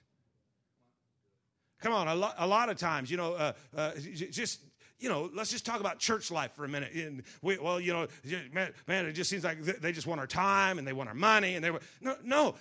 Come 1.82 1.93
on, 1.93 2.08
a 2.08 2.15
lot, 2.15 2.36
a 2.39 2.47
lot 2.47 2.69
of 2.69 2.77
times, 2.77 3.12
you 3.12 3.17
know, 3.17 3.34
uh, 3.34 3.54
uh, 3.77 3.91
just 4.32 4.60
you 5.01 5.10
know, 5.10 5.30
let's 5.34 5.49
just 5.49 5.65
talk 5.65 5.80
about 5.80 5.97
church 5.97 6.32
life 6.32 6.54
for 6.54 6.63
a 6.63 6.67
minute. 6.67 6.93
And 6.93 7.23
we, 7.41 7.58
well, 7.58 7.80
you 7.80 7.91
know, 7.91 8.08
man, 8.54 8.71
man, 8.88 9.08
it 9.08 9.13
just 9.13 9.30
seems 9.30 9.43
like 9.43 9.62
they 9.63 9.91
just 9.91 10.06
want 10.06 10.21
our 10.21 10.27
time 10.27 10.77
and 10.77 10.88
they 10.88 10.93
want 10.93 11.10
our 11.10 11.15
money 11.15 11.56
and 11.56 11.65
they 11.65 11.71
no, 11.99 12.15
no, 12.23 12.56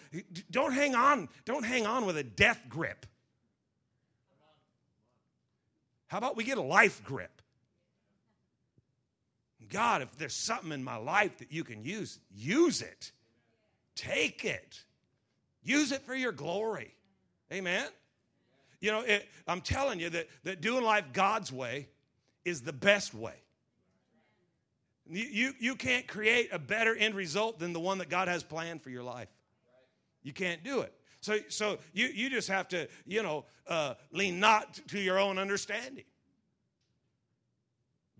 don't 0.50 0.72
hang 0.72 0.94
on, 0.94 1.28
don't 1.44 1.64
hang 1.64 1.86
on 1.86 2.06
with 2.06 2.16
a 2.16 2.24
death 2.24 2.60
grip. 2.68 3.04
How 6.08 6.18
about 6.18 6.36
we 6.36 6.44
get 6.44 6.58
a 6.58 6.62
life 6.62 7.04
grip? 7.04 7.39
God, 9.70 10.02
if 10.02 10.16
there's 10.18 10.34
something 10.34 10.72
in 10.72 10.84
my 10.84 10.96
life 10.96 11.38
that 11.38 11.52
you 11.52 11.64
can 11.64 11.84
use, 11.84 12.18
use 12.34 12.82
it. 12.82 13.12
Take 13.94 14.44
it. 14.44 14.82
Use 15.62 15.92
it 15.92 16.02
for 16.02 16.14
your 16.14 16.32
glory. 16.32 16.94
Amen. 17.52 17.86
You 18.80 18.92
know, 18.92 19.00
it, 19.00 19.28
I'm 19.46 19.60
telling 19.60 20.00
you 20.00 20.10
that, 20.10 20.28
that 20.44 20.60
doing 20.60 20.84
life 20.84 21.04
God's 21.12 21.52
way 21.52 21.88
is 22.44 22.62
the 22.62 22.72
best 22.72 23.14
way. 23.14 23.34
You, 25.08 25.24
you, 25.24 25.52
you 25.58 25.74
can't 25.74 26.06
create 26.06 26.50
a 26.52 26.58
better 26.58 26.94
end 26.94 27.14
result 27.14 27.58
than 27.58 27.72
the 27.72 27.80
one 27.80 27.98
that 27.98 28.08
God 28.08 28.28
has 28.28 28.42
planned 28.42 28.82
for 28.82 28.90
your 28.90 29.02
life. 29.02 29.28
You 30.22 30.32
can't 30.32 30.62
do 30.62 30.80
it. 30.80 30.94
So, 31.20 31.38
so 31.48 31.78
you, 31.92 32.06
you 32.06 32.30
just 32.30 32.48
have 32.48 32.68
to, 32.68 32.88
you 33.06 33.22
know, 33.22 33.44
uh, 33.66 33.94
lean 34.12 34.40
not 34.40 34.80
to 34.88 34.98
your 34.98 35.18
own 35.18 35.38
understanding. 35.38 36.04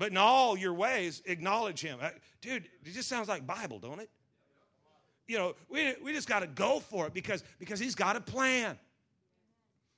But 0.00 0.12
in 0.12 0.16
all 0.16 0.56
your 0.56 0.72
ways, 0.72 1.20
acknowledge 1.26 1.82
Him. 1.82 1.98
Uh, 2.00 2.08
dude, 2.40 2.64
it 2.86 2.92
just 2.94 3.06
sounds 3.06 3.28
like 3.28 3.46
Bible, 3.46 3.78
don't 3.78 4.00
it? 4.00 4.08
You 5.28 5.36
know, 5.36 5.54
we, 5.68 5.94
we 6.02 6.14
just 6.14 6.26
got 6.26 6.40
to 6.40 6.46
go 6.46 6.80
for 6.80 7.06
it 7.06 7.12
because, 7.12 7.44
because 7.58 7.78
He's 7.78 7.94
got 7.94 8.16
a 8.16 8.20
plan. 8.20 8.78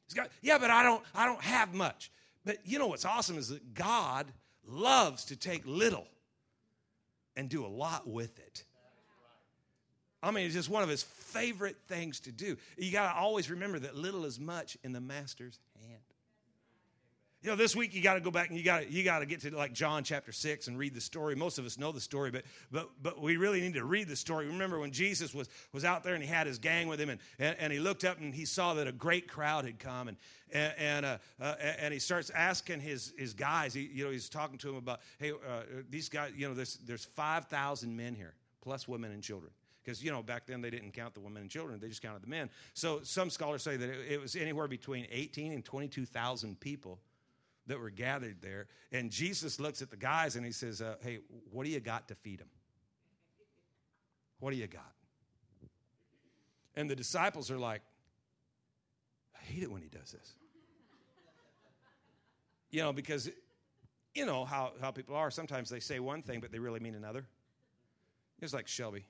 He's 0.09 0.15
got, 0.15 0.29
yeah, 0.41 0.59
but 0.59 0.71
I 0.71 0.83
don't, 0.83 1.05
I 1.15 1.25
don't 1.25 1.41
have 1.41 1.73
much. 1.73 2.11
But 2.45 2.59
you 2.65 2.81
know 2.81 2.89
what's 2.89 3.05
awesome 3.05 3.39
is 3.39 3.51
that 3.51 3.75
God 3.75 4.27
loves 4.67 5.27
to 5.27 5.37
take 5.37 5.63
little 5.67 6.09
and 7.37 7.49
do 7.49 7.65
a 7.65 7.69
lot 7.69 8.09
with 8.09 8.37
it. 8.41 8.65
I 10.21 10.33
mean, 10.33 10.47
it's 10.47 10.55
just 10.55 10.69
one 10.69 10.83
of 10.83 10.89
his 10.89 11.05
favorite 11.05 11.77
things 11.87 12.19
to 12.21 12.33
do. 12.33 12.57
You 12.77 12.91
got 12.91 13.13
to 13.13 13.21
always 13.21 13.49
remember 13.53 13.79
that 13.79 13.95
little 13.95 14.25
is 14.25 14.41
much 14.41 14.77
in 14.83 14.93
the 14.93 15.01
master's 15.01 15.61
hand. 15.81 16.03
You 17.43 17.51
know, 17.51 17.57
this 17.57 17.75
week 17.75 17.93
you 17.93 18.03
got 18.03 18.15
to 18.15 18.21
go 18.21 18.31
back 18.31 18.51
and 18.51 18.57
you 18.57 18.65
got 18.65 18.93
you 18.93 19.03
got 19.03 19.19
to 19.19 19.27
get 19.27 19.41
to 19.41 19.51
like 19.51 19.73
John 19.73 20.05
chapter 20.05 20.31
six 20.31 20.69
and 20.69 20.79
read 20.79 20.95
the 20.95 21.01
story. 21.01 21.35
Most 21.35 21.59
of 21.59 21.67
us 21.67 21.77
know 21.77 21.91
the 21.91 22.01
story, 22.01 22.31
but 22.31 22.45
but 22.71 22.91
but 23.03 23.21
we 23.21 23.37
really 23.37 23.61
need 23.61 23.75
to 23.75 23.85
read 23.85 24.07
the 24.07 24.15
story. 24.15 24.47
Remember 24.47 24.79
when 24.79 24.93
Jesus 24.93 25.35
was 25.35 25.49
was 25.73 25.85
out 25.85 26.05
there 26.05 26.15
and 26.15 26.23
he 26.23 26.29
had 26.29 26.47
his 26.47 26.61
gang 26.61 26.87
with 26.87 27.01
him, 27.01 27.11
and 27.11 27.21
and, 27.41 27.57
and 27.59 27.73
he 27.73 27.81
looked 27.81 28.05
up 28.05 28.21
and 28.21 28.33
he 28.33 28.45
saw 28.45 28.75
that 28.75 28.87
a 28.87 28.93
great 28.93 29.27
crowd 29.27 29.65
had 29.65 29.81
come, 29.81 30.07
and 30.07 30.17
and 30.53 30.73
and, 30.79 31.05
uh, 31.07 31.19
uh, 31.41 31.55
and 31.81 31.93
he 31.93 31.99
starts 31.99 32.31
asking 32.31 32.79
his 32.79 33.13
his 33.19 33.35
guys. 33.35 33.75
He, 33.75 33.91
you 33.93 34.05
know, 34.05 34.13
he's 34.13 34.29
talking 34.29 34.59
to 34.59 34.69
them 34.69 34.77
about, 34.77 35.01
hey, 35.19 35.33
uh, 35.33 35.63
these 35.91 36.09
guys, 36.09 36.31
you 36.37 36.47
know, 36.47 36.55
there's 36.55 36.77
there's 36.87 37.05
five 37.05 37.47
thousand 37.47 37.97
men 37.97 38.15
here, 38.15 38.35
plus 38.61 38.87
women 38.87 39.11
and 39.11 39.21
children 39.21 39.51
because 39.83 40.01
you 40.01 40.13
know 40.13 40.23
back 40.23 40.47
then 40.47 40.61
they 40.61 40.71
didn't 40.71 40.93
count 40.93 41.13
the 41.13 41.19
women 41.19 41.43
and 41.43 41.51
children 41.51 41.81
they 41.81 41.89
just 41.89 42.03
counted 42.03 42.23
the 42.23 42.29
men 42.29 42.49
so 42.73 43.01
some 43.03 43.29
scholars 43.29 43.65
say 43.65 43.77
that 43.77 43.89
it, 43.89 44.13
it 44.13 44.21
was 44.21 44.37
anywhere 44.37 44.69
between 44.69 45.09
18 45.11 45.51
and 45.51 45.65
22000 45.65 46.61
people 46.61 47.01
that 47.67 47.79
were 47.79 47.91
gathered 47.91 48.37
there. 48.41 48.67
And 48.91 49.11
Jesus 49.11 49.61
looks 49.61 49.83
at 49.83 49.91
the 49.91 49.97
guys 49.97 50.37
and 50.37 50.45
he 50.45 50.53
says, 50.53 50.81
uh, 50.83 50.97
Hey, 51.01 51.21
what 51.51 51.65
do 51.65 51.71
you 51.71 51.81
got 51.81 52.09
to 52.09 52.15
feed 52.15 52.41
them? 52.41 52.49
What 54.41 54.51
do 54.51 54.57
you 54.57 54.67
got? 54.67 54.93
And 56.75 56.91
the 56.91 56.97
disciples 56.97 57.51
are 57.51 57.59
like, 57.59 57.83
I 59.35 59.45
hate 59.45 59.63
it 59.63 59.71
when 59.71 59.83
he 59.83 59.89
does 59.89 60.11
this. 60.11 60.33
You 62.71 62.81
know, 62.81 62.93
because, 62.93 63.31
you 64.15 64.25
know 64.25 64.45
how, 64.45 64.73
how 64.81 64.91
people 64.91 65.15
are. 65.15 65.31
Sometimes 65.31 65.69
they 65.69 65.81
say 65.81 66.01
one 66.01 66.23
thing, 66.23 66.41
but 66.41 66.51
they 66.51 66.59
really 66.59 66.81
mean 66.81 66.95
another. 66.95 67.27
It's 68.41 68.55
like 68.55 68.67
Shelby. 68.67 69.05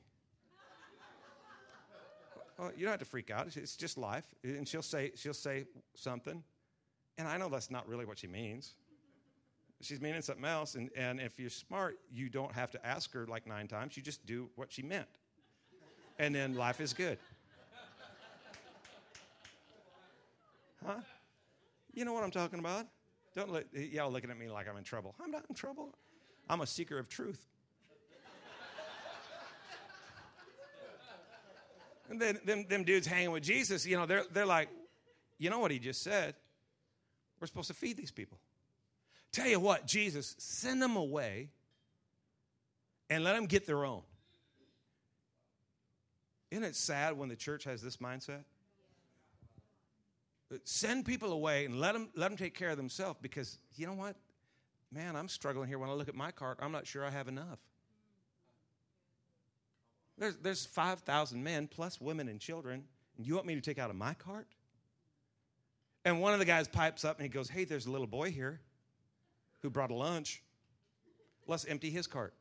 Well, 2.58 2.70
you 2.76 2.84
don't 2.84 2.90
have 2.90 3.00
to 3.00 3.06
freak 3.06 3.30
out. 3.30 3.56
It's 3.56 3.76
just 3.76 3.96
life. 3.96 4.26
And 4.44 4.68
she'll 4.68 4.82
say, 4.82 5.12
she'll 5.16 5.32
say 5.32 5.64
something, 5.94 6.42
and 7.22 7.30
I 7.30 7.36
know 7.36 7.48
that's 7.48 7.70
not 7.70 7.88
really 7.88 8.04
what 8.04 8.18
she 8.18 8.26
means. 8.26 8.74
She's 9.80 10.00
meaning 10.00 10.22
something 10.22 10.44
else. 10.44 10.74
And, 10.74 10.90
and 10.96 11.20
if 11.20 11.38
you're 11.38 11.50
smart, 11.50 12.00
you 12.10 12.28
don't 12.28 12.52
have 12.52 12.72
to 12.72 12.84
ask 12.84 13.12
her 13.12 13.28
like 13.28 13.46
nine 13.46 13.68
times. 13.68 13.96
You 13.96 14.02
just 14.02 14.26
do 14.26 14.50
what 14.56 14.72
she 14.72 14.82
meant. 14.82 15.06
And 16.18 16.34
then 16.34 16.54
life 16.54 16.80
is 16.80 16.92
good. 16.92 17.18
Huh? 20.84 20.94
You 21.94 22.04
know 22.04 22.12
what 22.12 22.24
I'm 22.24 22.32
talking 22.32 22.58
about? 22.58 22.86
Don't 23.36 23.52
let 23.52 23.72
y'all 23.72 24.10
looking 24.10 24.32
at 24.32 24.36
me 24.36 24.48
like 24.48 24.68
I'm 24.68 24.76
in 24.76 24.82
trouble. 24.82 25.14
I'm 25.22 25.30
not 25.30 25.44
in 25.48 25.54
trouble. 25.54 25.94
I'm 26.50 26.60
a 26.60 26.66
seeker 26.66 26.98
of 26.98 27.08
truth. 27.08 27.46
and 32.10 32.20
then 32.20 32.40
them, 32.44 32.66
them 32.68 32.82
dudes 32.82 33.06
hanging 33.06 33.30
with 33.30 33.44
Jesus, 33.44 33.86
you 33.86 33.96
know, 33.96 34.06
they're, 34.06 34.24
they're 34.32 34.44
like, 34.44 34.70
you 35.38 35.50
know 35.50 35.60
what 35.60 35.70
he 35.70 35.78
just 35.78 36.02
said? 36.02 36.34
We're 37.42 37.48
supposed 37.48 37.66
to 37.66 37.74
feed 37.74 37.96
these 37.96 38.12
people. 38.12 38.38
Tell 39.32 39.48
you 39.48 39.58
what, 39.58 39.84
Jesus, 39.84 40.36
send 40.38 40.80
them 40.80 40.94
away 40.94 41.48
and 43.10 43.24
let 43.24 43.34
them 43.34 43.46
get 43.46 43.66
their 43.66 43.84
own. 43.84 44.02
Isn't 46.52 46.62
it 46.62 46.76
sad 46.76 47.18
when 47.18 47.28
the 47.28 47.34
church 47.34 47.64
has 47.64 47.82
this 47.82 47.96
mindset? 47.96 48.44
Send 50.62 51.04
people 51.04 51.32
away 51.32 51.64
and 51.64 51.80
let 51.80 51.94
them, 51.94 52.10
let 52.14 52.28
them 52.28 52.36
take 52.36 52.54
care 52.54 52.68
of 52.70 52.76
themselves 52.76 53.18
because 53.20 53.58
you 53.74 53.88
know 53.88 53.94
what? 53.94 54.14
Man, 54.92 55.16
I'm 55.16 55.28
struggling 55.28 55.66
here. 55.66 55.80
When 55.80 55.90
I 55.90 55.94
look 55.94 56.08
at 56.08 56.14
my 56.14 56.30
cart, 56.30 56.60
I'm 56.62 56.70
not 56.70 56.86
sure 56.86 57.04
I 57.04 57.10
have 57.10 57.26
enough. 57.26 57.58
There's, 60.16 60.36
there's 60.36 60.64
5,000 60.64 61.42
men 61.42 61.66
plus 61.66 62.00
women 62.00 62.28
and 62.28 62.38
children, 62.38 62.84
and 63.16 63.26
you 63.26 63.34
want 63.34 63.46
me 63.46 63.56
to 63.56 63.60
take 63.60 63.80
out 63.80 63.90
of 63.90 63.96
my 63.96 64.14
cart? 64.14 64.46
And 66.04 66.20
one 66.20 66.32
of 66.32 66.40
the 66.40 66.44
guys 66.44 66.66
pipes 66.68 67.04
up 67.04 67.18
and 67.18 67.24
he 67.24 67.28
goes, 67.28 67.48
Hey, 67.48 67.64
there's 67.64 67.86
a 67.86 67.90
little 67.90 68.06
boy 68.06 68.30
here 68.30 68.60
who 69.60 69.70
brought 69.70 69.90
a 69.90 69.94
lunch. 69.94 70.42
Let's 71.46 71.64
empty 71.64 71.90
his 71.90 72.06
cart. 72.06 72.34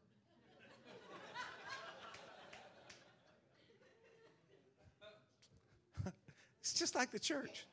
it's 6.59 6.73
just 6.73 6.95
like 6.95 7.11
the 7.11 7.19
church. 7.19 7.65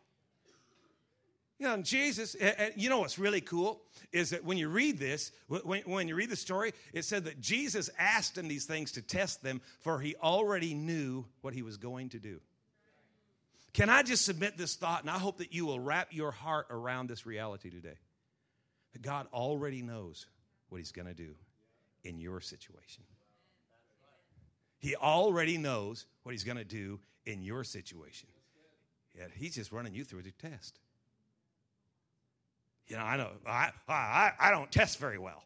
You 1.58 1.66
know, 1.66 1.76
Jesus, 1.78 2.36
and 2.36 2.72
you 2.76 2.88
know 2.88 3.00
what's 3.00 3.18
really 3.18 3.40
cool 3.40 3.82
is 4.12 4.30
that 4.30 4.44
when 4.44 4.56
you 4.58 4.68
read 4.68 4.98
this, 4.98 5.32
when, 5.48 5.82
when 5.82 6.06
you 6.06 6.14
read 6.14 6.30
the 6.30 6.36
story, 6.36 6.72
it 6.92 7.04
said 7.04 7.24
that 7.24 7.40
Jesus 7.40 7.90
asked 7.98 8.38
him 8.38 8.46
these 8.46 8.64
things 8.64 8.92
to 8.92 9.02
test 9.02 9.42
them, 9.42 9.60
for 9.80 9.98
he 9.98 10.14
already 10.22 10.72
knew 10.72 11.24
what 11.40 11.54
he 11.54 11.62
was 11.62 11.76
going 11.76 12.10
to 12.10 12.20
do. 12.20 12.40
Can 13.72 13.90
I 13.90 14.02
just 14.02 14.24
submit 14.24 14.56
this 14.56 14.74
thought? 14.76 15.02
And 15.02 15.10
I 15.10 15.18
hope 15.18 15.38
that 15.38 15.52
you 15.52 15.66
will 15.66 15.80
wrap 15.80 16.08
your 16.10 16.30
heart 16.30 16.66
around 16.70 17.08
this 17.08 17.26
reality 17.26 17.70
today. 17.70 17.98
That 18.92 19.02
God 19.02 19.26
already 19.32 19.82
knows 19.82 20.26
what 20.68 20.78
He's 20.78 20.92
going 20.92 21.08
to 21.08 21.14
do 21.14 21.34
in 22.04 22.18
your 22.18 22.40
situation. 22.40 23.04
He 24.78 24.96
already 24.96 25.58
knows 25.58 26.06
what 26.22 26.32
He's 26.32 26.44
going 26.44 26.56
to 26.56 26.64
do 26.64 26.98
in 27.26 27.42
your 27.42 27.64
situation. 27.64 28.28
Yet 29.14 29.30
He's 29.34 29.54
just 29.54 29.72
running 29.72 29.94
you 29.94 30.04
through 30.04 30.22
the 30.22 30.32
test. 30.32 30.78
You 32.86 32.96
know, 32.96 33.02
I 33.02 33.16
know 33.18 33.30
I, 33.46 33.70
I, 33.86 34.32
I 34.40 34.50
don't 34.50 34.72
test 34.72 34.98
very 34.98 35.18
well. 35.18 35.44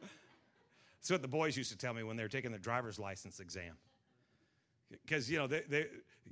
That's 0.00 1.10
what 1.10 1.20
the 1.20 1.28
boys 1.28 1.58
used 1.58 1.72
to 1.72 1.76
tell 1.76 1.92
me 1.92 2.02
when 2.02 2.16
they 2.16 2.22
were 2.22 2.28
taking 2.30 2.52
their 2.52 2.60
driver's 2.60 2.98
license 2.98 3.38
exam. 3.38 3.76
Because, 5.04 5.30
you 5.30 5.38
know, 5.38 5.46
they, 5.46 5.62
they, 5.68 5.86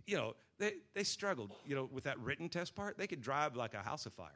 you 0.07 0.17
know, 0.17 0.35
they, 0.59 0.75
they 0.95 1.05
struggled, 1.05 1.53
you 1.67 1.75
know, 1.75 1.89
with 1.91 2.05
that 2.05 2.19
written 2.21 2.49
test 2.49 2.75
part. 2.75 2.99
They 2.99 3.07
could 3.07 3.23
drive 3.23 3.57
like 3.57 3.75
a 3.75 3.83
house 3.83 4.07
of 4.07 4.13
fire. 4.13 4.31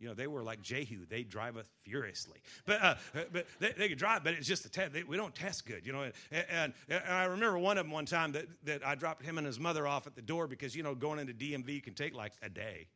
You 0.00 0.06
know, 0.06 0.14
they 0.14 0.28
were 0.28 0.44
like 0.44 0.62
Jehu. 0.62 1.06
They 1.08 1.24
drive 1.24 1.56
us 1.56 1.66
furiously. 1.82 2.38
But, 2.66 2.82
uh, 2.82 2.94
but 3.32 3.46
they, 3.58 3.72
they, 3.76 3.88
could 3.88 3.98
drive, 3.98 4.22
but 4.22 4.34
it's 4.34 4.46
just 4.46 4.64
a 4.64 4.68
test. 4.68 4.92
They, 4.92 5.02
we 5.02 5.16
don't 5.16 5.34
test 5.34 5.66
good, 5.66 5.84
you 5.84 5.92
know. 5.92 6.02
And, 6.02 6.12
and, 6.50 6.72
and, 6.88 7.02
I 7.08 7.24
remember 7.24 7.58
one 7.58 7.78
of 7.78 7.84
them 7.84 7.92
one 7.92 8.06
time 8.06 8.32
that, 8.32 8.46
that 8.64 8.86
I 8.86 8.94
dropped 8.94 9.24
him 9.24 9.38
and 9.38 9.46
his 9.46 9.58
mother 9.58 9.88
off 9.88 10.06
at 10.06 10.14
the 10.14 10.22
door 10.22 10.46
because, 10.46 10.76
you 10.76 10.84
know, 10.84 10.94
going 10.94 11.18
into 11.18 11.32
DMV 11.32 11.82
can 11.82 11.94
take 11.94 12.14
like 12.14 12.32
a 12.42 12.48
day. 12.48 12.86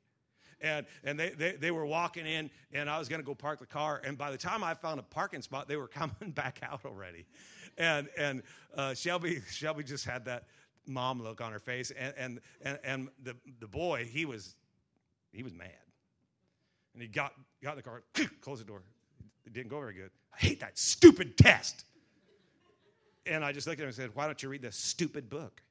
And, 0.61 0.87
and 1.03 1.19
they, 1.19 1.31
they, 1.31 1.53
they 1.53 1.71
were 1.73 1.85
walking 1.85 2.25
in, 2.25 2.49
and 2.73 2.89
I 2.89 3.01
was 3.01 3.09
going 3.09 3.21
to 3.21 3.27
go 3.27 3.35
park 3.35 3.59
the 3.59 3.67
car. 3.67 4.01
And 4.05 4.17
by 4.17 4.31
the 4.31 4.39
time 4.39 4.63
I 4.63 4.75
found 4.75 5.01
a 5.01 5.03
parking 5.03 5.43
spot, 5.43 5.67
they 5.67 5.77
were 5.77 5.89
coming 5.89 6.31
back 6.31 6.61
out 6.63 6.85
already. 6.85 7.27
And, 7.79 8.09
and 8.17 8.43
uh, 8.77 8.95
Shelby, 8.95 9.41
Shelby 9.51 9.83
just 9.83 10.05
had 10.05 10.25
that 10.27 10.45
mom 10.87 11.23
look 11.23 11.41
on 11.41 11.53
her 11.53 11.59
face. 11.59 11.91
And, 11.91 12.15
and, 12.17 12.41
and, 12.63 12.79
and 12.85 13.09
the, 13.23 13.37
the 13.61 13.67
boy, 13.67 14.09
he 14.11 14.25
was, 14.25 14.55
he 15.33 15.43
was 15.43 15.53
mad. 15.55 15.71
And 16.95 17.03
he 17.03 17.09
got, 17.09 17.33
got 17.63 17.73
in 17.73 17.77
the 17.77 17.83
car, 17.83 18.03
closed 18.41 18.61
the 18.61 18.67
door. 18.67 18.83
It 19.47 19.53
didn't 19.53 19.71
go 19.71 19.81
very 19.81 19.95
good. 19.95 20.11
I 20.35 20.39
hate 20.39 20.61
that 20.61 20.79
stupid 20.79 21.37
test. 21.37 21.85
And 23.27 23.45
I 23.45 23.53
just 23.53 23.67
looked 23.67 23.79
at 23.79 23.85
him 23.85 23.89
and 23.89 23.95
said, 23.95 24.11
Why 24.15 24.27
don't 24.27 24.43
you 24.43 24.49
read 24.49 24.63
this 24.63 24.77
stupid 24.77 25.31
book? 25.31 25.63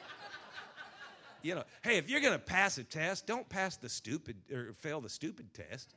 you 1.42 1.54
know, 1.54 1.64
hey, 1.82 1.96
if 1.96 2.10
you're 2.10 2.20
going 2.20 2.34
to 2.34 2.38
pass 2.38 2.78
a 2.78 2.84
test, 2.84 3.26
don't 3.26 3.48
pass 3.48 3.76
the 3.76 3.88
stupid 3.88 4.36
or 4.52 4.74
fail 4.74 5.00
the 5.00 5.08
stupid 5.08 5.52
test, 5.54 5.94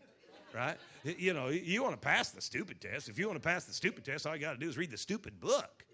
right? 0.54 0.78
You 1.04 1.34
know, 1.34 1.50
you 1.50 1.84
want 1.84 1.94
to 1.94 2.00
pass 2.00 2.32
the 2.32 2.42
stupid 2.42 2.80
test. 2.80 3.10
If 3.10 3.20
you 3.20 3.28
want 3.28 3.42
to 3.42 3.46
pass 3.46 3.66
the 3.66 3.74
stupid 3.74 4.06
test, 4.06 4.26
all 4.26 4.36
you 4.36 4.42
got 4.42 4.54
to 4.54 4.60
do 4.60 4.70
is 4.70 4.78
read 4.78 4.92
the 4.92 4.98
stupid 4.98 5.40
book. 5.40 5.86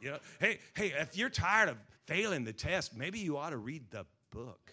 You 0.00 0.12
know, 0.12 0.18
hey, 0.40 0.58
hey, 0.74 0.92
if 0.98 1.16
you're 1.16 1.30
tired 1.30 1.68
of 1.68 1.76
failing 2.06 2.44
the 2.44 2.52
test, 2.52 2.96
maybe 2.96 3.18
you 3.18 3.36
ought 3.36 3.50
to 3.50 3.56
read 3.56 3.90
the 3.90 4.06
book. 4.30 4.72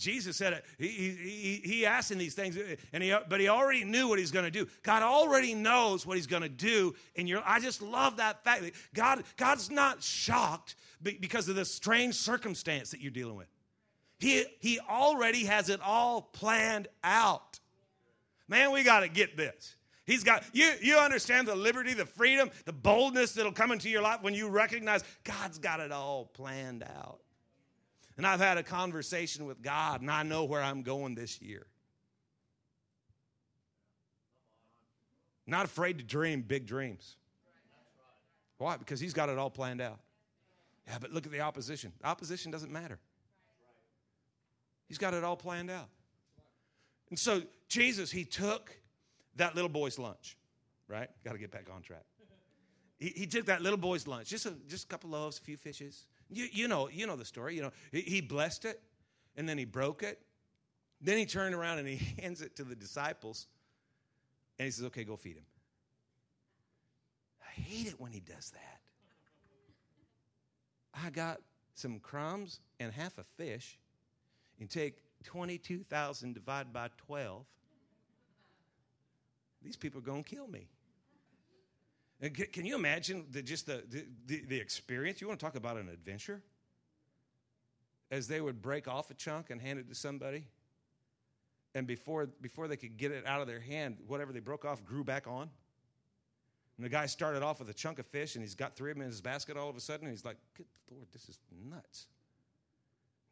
Jesus 0.00 0.38
said 0.38 0.54
it. 0.54 0.64
He, 0.78 0.88
he, 0.88 1.60
he 1.62 1.86
asked 1.86 2.10
him 2.10 2.16
these 2.16 2.32
things, 2.32 2.56
and 2.94 3.02
he, 3.02 3.14
but 3.28 3.38
he 3.38 3.48
already 3.48 3.84
knew 3.84 4.08
what 4.08 4.18
he's 4.18 4.30
going 4.30 4.46
to 4.46 4.50
do. 4.50 4.66
God 4.82 5.02
already 5.02 5.54
knows 5.54 6.06
what 6.06 6.16
he's 6.16 6.26
going 6.26 6.42
to 6.42 6.48
do. 6.48 6.94
And 7.16 7.28
you're, 7.28 7.42
I 7.44 7.60
just 7.60 7.82
love 7.82 8.16
that 8.16 8.42
fact 8.42 8.62
that 8.62 8.72
God, 8.94 9.24
God's 9.36 9.70
not 9.70 10.02
shocked 10.02 10.76
because 11.02 11.50
of 11.50 11.56
the 11.56 11.66
strange 11.66 12.14
circumstance 12.14 12.92
that 12.92 13.00
you're 13.00 13.10
dealing 13.10 13.36
with. 13.36 13.48
He, 14.18 14.44
he 14.60 14.80
already 14.80 15.44
has 15.44 15.68
it 15.68 15.80
all 15.84 16.22
planned 16.22 16.88
out. 17.04 17.60
Man, 18.48 18.72
we 18.72 18.82
got 18.82 19.00
to 19.00 19.08
get 19.08 19.36
this. 19.36 19.76
He's 20.10 20.24
got, 20.24 20.42
you, 20.52 20.72
you 20.82 20.96
understand 20.96 21.46
the 21.46 21.54
liberty, 21.54 21.94
the 21.94 22.04
freedom, 22.04 22.50
the 22.64 22.72
boldness 22.72 23.34
that'll 23.34 23.52
come 23.52 23.70
into 23.70 23.88
your 23.88 24.02
life 24.02 24.22
when 24.22 24.34
you 24.34 24.48
recognize 24.48 25.04
God's 25.22 25.60
got 25.60 25.78
it 25.78 25.92
all 25.92 26.24
planned 26.24 26.82
out. 26.82 27.20
And 28.16 28.26
I've 28.26 28.40
had 28.40 28.58
a 28.58 28.64
conversation 28.64 29.46
with 29.46 29.62
God, 29.62 30.00
and 30.00 30.10
I 30.10 30.24
know 30.24 30.42
where 30.42 30.62
I'm 30.64 30.82
going 30.82 31.14
this 31.14 31.40
year. 31.40 31.64
Not 35.46 35.64
afraid 35.64 35.98
to 35.98 36.04
dream 36.04 36.42
big 36.42 36.66
dreams. 36.66 37.14
Why? 38.58 38.78
Because 38.78 38.98
He's 38.98 39.14
got 39.14 39.28
it 39.28 39.38
all 39.38 39.48
planned 39.48 39.80
out. 39.80 40.00
Yeah, 40.88 40.98
but 41.00 41.12
look 41.12 41.24
at 41.24 41.30
the 41.30 41.42
opposition. 41.42 41.92
The 42.00 42.08
opposition 42.08 42.50
doesn't 42.50 42.72
matter. 42.72 42.98
He's 44.88 44.98
got 44.98 45.14
it 45.14 45.22
all 45.22 45.36
planned 45.36 45.70
out. 45.70 45.88
And 47.10 47.18
so 47.18 47.42
Jesus, 47.68 48.10
He 48.10 48.24
took 48.24 48.72
that 49.36 49.54
little 49.54 49.70
boy's 49.70 49.98
lunch, 49.98 50.36
right? 50.88 51.08
Got 51.24 51.32
to 51.32 51.38
get 51.38 51.50
back 51.50 51.66
on 51.74 51.82
track. 51.82 52.04
He, 52.98 53.08
he 53.08 53.26
took 53.26 53.46
that 53.46 53.62
little 53.62 53.78
boy's 53.78 54.06
lunch, 54.06 54.28
just 54.28 54.46
a, 54.46 54.52
just 54.68 54.84
a 54.84 54.86
couple 54.88 55.10
loaves, 55.10 55.38
a 55.38 55.42
few 55.42 55.56
fishes, 55.56 56.06
you, 56.28 56.46
you, 56.52 56.68
know, 56.68 56.88
you 56.88 57.06
know 57.06 57.16
the 57.16 57.24
story. 57.24 57.56
You 57.56 57.62
know, 57.62 57.72
he 57.92 58.20
blessed 58.20 58.64
it 58.64 58.80
and 59.36 59.48
then 59.48 59.58
he 59.58 59.64
broke 59.64 60.02
it. 60.02 60.20
Then 61.00 61.16
he 61.16 61.26
turned 61.26 61.54
around 61.54 61.78
and 61.78 61.88
he 61.88 61.96
hands 62.22 62.42
it 62.42 62.56
to 62.56 62.64
the 62.64 62.76
disciples 62.76 63.46
and 64.58 64.66
he 64.66 64.70
says, 64.70 64.84
Okay, 64.86 65.04
go 65.04 65.16
feed 65.16 65.36
him. 65.36 65.46
I 67.42 67.60
hate 67.60 67.86
it 67.86 67.94
when 67.98 68.12
he 68.12 68.20
does 68.20 68.50
that. 68.50 68.80
I 71.04 71.10
got 71.10 71.40
some 71.74 71.98
crumbs 71.98 72.60
and 72.78 72.92
half 72.92 73.18
a 73.18 73.24
fish 73.24 73.78
and 74.58 74.68
take 74.68 74.96
22,000 75.24 76.34
divided 76.34 76.72
by 76.72 76.88
12. 77.06 77.44
These 79.62 79.76
people 79.76 79.98
are 79.98 80.04
going 80.04 80.24
to 80.24 80.28
kill 80.28 80.46
me. 80.46 80.68
Uh, 82.22 82.28
can 82.52 82.64
you 82.64 82.74
imagine 82.74 83.26
the, 83.30 83.42
just 83.42 83.66
the, 83.66 83.82
the, 84.26 84.42
the 84.46 84.58
experience? 84.58 85.20
You 85.20 85.28
want 85.28 85.40
to 85.40 85.46
talk 85.46 85.54
about 85.54 85.76
an 85.76 85.88
adventure? 85.88 86.42
As 88.10 88.28
they 88.28 88.40
would 88.40 88.60
break 88.60 88.88
off 88.88 89.10
a 89.10 89.14
chunk 89.14 89.50
and 89.50 89.60
hand 89.60 89.78
it 89.78 89.88
to 89.88 89.94
somebody, 89.94 90.44
and 91.74 91.86
before, 91.86 92.26
before 92.40 92.66
they 92.68 92.76
could 92.76 92.96
get 92.96 93.12
it 93.12 93.26
out 93.26 93.40
of 93.40 93.46
their 93.46 93.60
hand, 93.60 93.98
whatever 94.06 94.32
they 94.32 94.40
broke 94.40 94.64
off 94.64 94.84
grew 94.84 95.04
back 95.04 95.26
on. 95.26 95.48
And 96.76 96.84
the 96.84 96.88
guy 96.88 97.06
started 97.06 97.42
off 97.42 97.60
with 97.60 97.70
a 97.70 97.74
chunk 97.74 97.98
of 97.98 98.06
fish, 98.06 98.34
and 98.34 98.42
he's 98.42 98.54
got 98.54 98.74
three 98.74 98.90
of 98.90 98.96
them 98.96 99.02
in 99.02 99.08
his 99.08 99.20
basket 99.20 99.56
all 99.56 99.68
of 99.68 99.76
a 99.76 99.80
sudden, 99.80 100.06
and 100.06 100.12
he's 100.12 100.24
like, 100.24 100.38
Good 100.56 100.66
Lord, 100.90 101.06
this 101.12 101.28
is 101.28 101.38
nuts. 101.68 102.06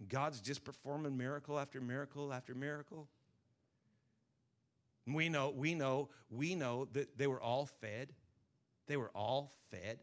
God's 0.09 0.41
just 0.41 0.65
performing 0.65 1.17
miracle 1.17 1.59
after 1.59 1.81
miracle 1.81 2.33
after 2.33 2.55
miracle. 2.55 3.09
We 5.15 5.29
know, 5.29 5.51
we 5.51 5.75
know, 5.75 6.11
we 6.31 6.55
know 6.55 6.89
that 6.93 7.17
they 7.17 7.27
were 7.27 7.41
all 7.41 7.67
fed. 7.81 8.09
They 8.87 8.97
were 8.97 9.11
all 9.15 9.53
fed 9.71 9.99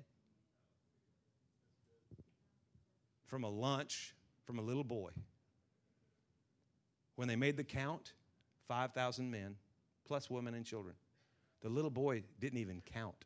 from 3.25 3.43
a 3.43 3.49
lunch 3.49 4.15
from 4.45 4.59
a 4.59 4.61
little 4.61 4.83
boy. 4.83 5.09
When 7.15 7.27
they 7.27 7.35
made 7.35 7.57
the 7.57 7.63
count, 7.63 8.13
5,000 8.67 9.29
men, 9.29 9.55
plus 10.05 10.29
women 10.29 10.53
and 10.53 10.65
children. 10.65 10.95
The 11.61 11.69
little 11.69 11.89
boy 11.89 12.23
didn't 12.39 12.59
even 12.59 12.81
count. 12.81 13.25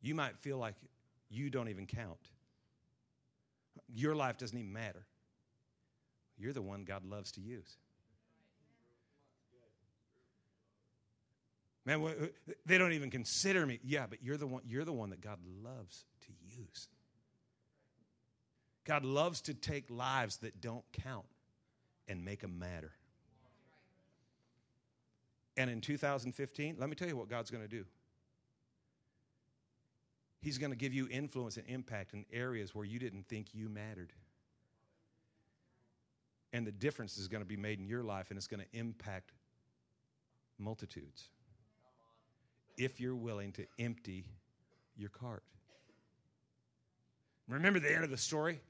You 0.00 0.14
might 0.16 0.36
feel 0.38 0.58
like 0.58 0.74
you 1.30 1.48
don't 1.48 1.68
even 1.68 1.86
count. 1.86 2.31
Your 3.94 4.14
life 4.14 4.38
doesn't 4.38 4.56
even 4.56 4.72
matter. 4.72 5.06
You're 6.38 6.52
the 6.52 6.62
one 6.62 6.84
God 6.84 7.04
loves 7.04 7.32
to 7.32 7.40
use. 7.40 7.76
Man, 11.84 12.30
they 12.64 12.78
don't 12.78 12.92
even 12.92 13.10
consider 13.10 13.66
me. 13.66 13.80
Yeah, 13.82 14.06
but 14.08 14.22
you're 14.22 14.36
the 14.36 14.46
one, 14.46 14.62
you're 14.66 14.84
the 14.84 14.92
one 14.92 15.10
that 15.10 15.20
God 15.20 15.38
loves 15.62 16.04
to 16.22 16.32
use. 16.56 16.88
God 18.84 19.04
loves 19.04 19.40
to 19.42 19.54
take 19.54 19.90
lives 19.90 20.38
that 20.38 20.60
don't 20.60 20.84
count 20.92 21.26
and 22.08 22.24
make 22.24 22.40
them 22.40 22.58
matter. 22.58 22.92
And 25.56 25.68
in 25.70 25.80
2015, 25.80 26.76
let 26.78 26.88
me 26.88 26.96
tell 26.96 27.08
you 27.08 27.16
what 27.16 27.28
God's 27.28 27.50
going 27.50 27.62
to 27.62 27.68
do. 27.68 27.84
He's 30.42 30.58
going 30.58 30.72
to 30.72 30.76
give 30.76 30.92
you 30.92 31.08
influence 31.08 31.56
and 31.56 31.64
impact 31.68 32.14
in 32.14 32.26
areas 32.32 32.74
where 32.74 32.84
you 32.84 32.98
didn't 32.98 33.28
think 33.28 33.54
you 33.54 33.68
mattered. 33.68 34.12
And 36.52 36.66
the 36.66 36.72
difference 36.72 37.16
is 37.16 37.28
going 37.28 37.42
to 37.42 37.48
be 37.48 37.56
made 37.56 37.78
in 37.78 37.86
your 37.86 38.02
life 38.02 38.30
and 38.30 38.36
it's 38.36 38.48
going 38.48 38.60
to 38.60 38.78
impact 38.78 39.30
multitudes 40.58 41.28
if 42.76 43.00
you're 43.00 43.14
willing 43.14 43.52
to 43.52 43.66
empty 43.78 44.24
your 44.96 45.10
cart. 45.10 45.44
Remember 47.48 47.78
the 47.78 47.94
end 47.94 48.02
of 48.02 48.10
the 48.10 48.16
story? 48.16 48.60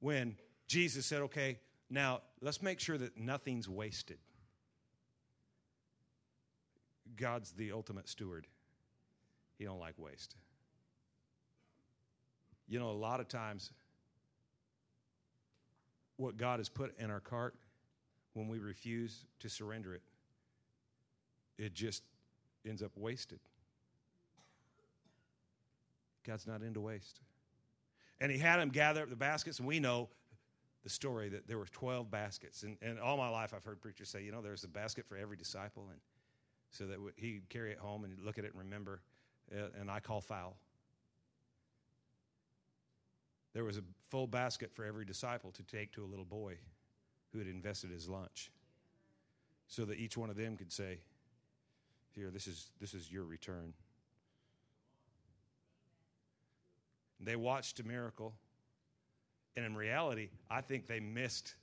When 0.00 0.36
Jesus 0.66 1.06
said, 1.06 1.22
okay, 1.22 1.58
now 1.88 2.20
let's 2.42 2.60
make 2.60 2.78
sure 2.78 2.98
that 2.98 3.16
nothing's 3.18 3.68
wasted. 3.68 4.18
God's 7.16 7.52
the 7.52 7.72
ultimate 7.72 8.08
steward. 8.08 8.46
He 9.56 9.64
don't 9.64 9.80
like 9.80 9.94
waste. 9.98 10.36
You 12.68 12.78
know, 12.78 12.90
a 12.90 12.92
lot 12.92 13.20
of 13.20 13.28
times 13.28 13.72
what 16.16 16.36
God 16.36 16.58
has 16.58 16.68
put 16.68 16.98
in 16.98 17.10
our 17.10 17.20
cart, 17.20 17.54
when 18.34 18.48
we 18.48 18.58
refuse 18.58 19.24
to 19.40 19.48
surrender 19.48 19.94
it, 19.94 20.02
it 21.58 21.74
just 21.74 22.02
ends 22.66 22.82
up 22.82 22.92
wasted. 22.96 23.40
God's 26.26 26.46
not 26.46 26.62
into 26.62 26.80
waste. 26.80 27.20
And 28.20 28.30
he 28.30 28.38
had 28.38 28.58
them 28.58 28.68
gather 28.68 29.02
up 29.02 29.10
the 29.10 29.16
baskets, 29.16 29.58
and 29.58 29.66
we 29.66 29.80
know 29.80 30.08
the 30.84 30.90
story 30.90 31.28
that 31.28 31.46
there 31.46 31.58
were 31.58 31.66
12 31.66 32.10
baskets. 32.10 32.62
And, 32.62 32.76
and 32.82 32.98
all 33.00 33.16
my 33.16 33.28
life, 33.28 33.52
I've 33.54 33.64
heard 33.64 33.80
preachers 33.80 34.08
say, 34.08 34.22
you 34.22 34.32
know, 34.32 34.42
there's 34.42 34.64
a 34.64 34.68
basket 34.68 35.06
for 35.08 35.16
every 35.16 35.36
disciple. 35.36 35.86
And 35.90 36.00
so 36.70 36.86
that 36.86 36.98
he'd 37.16 37.48
carry 37.48 37.72
it 37.72 37.78
home 37.78 38.04
and 38.04 38.18
look 38.24 38.38
at 38.38 38.44
it 38.44 38.52
and 38.52 38.62
remember, 38.62 39.00
uh, 39.56 39.68
and 39.80 39.90
I 39.90 40.00
call 40.00 40.20
foul. 40.20 40.56
There 43.58 43.64
was 43.64 43.76
a 43.76 43.82
full 44.08 44.28
basket 44.28 44.70
for 44.72 44.84
every 44.84 45.04
disciple 45.04 45.50
to 45.50 45.64
take 45.64 45.90
to 45.90 46.04
a 46.04 46.06
little 46.06 46.24
boy 46.24 46.54
who 47.32 47.40
had 47.40 47.48
invested 47.48 47.90
his 47.90 48.08
lunch 48.08 48.52
so 49.66 49.84
that 49.84 49.98
each 49.98 50.16
one 50.16 50.30
of 50.30 50.36
them 50.36 50.56
could 50.56 50.70
say, 50.70 51.00
Here, 52.14 52.30
this 52.30 52.46
is, 52.46 52.70
this 52.80 52.94
is 52.94 53.10
your 53.10 53.24
return. 53.24 53.74
They 57.18 57.34
watched 57.34 57.80
a 57.80 57.82
miracle, 57.82 58.32
and 59.56 59.66
in 59.66 59.74
reality, 59.74 60.28
I 60.48 60.60
think 60.60 60.86
they 60.86 61.00
missed 61.00 61.56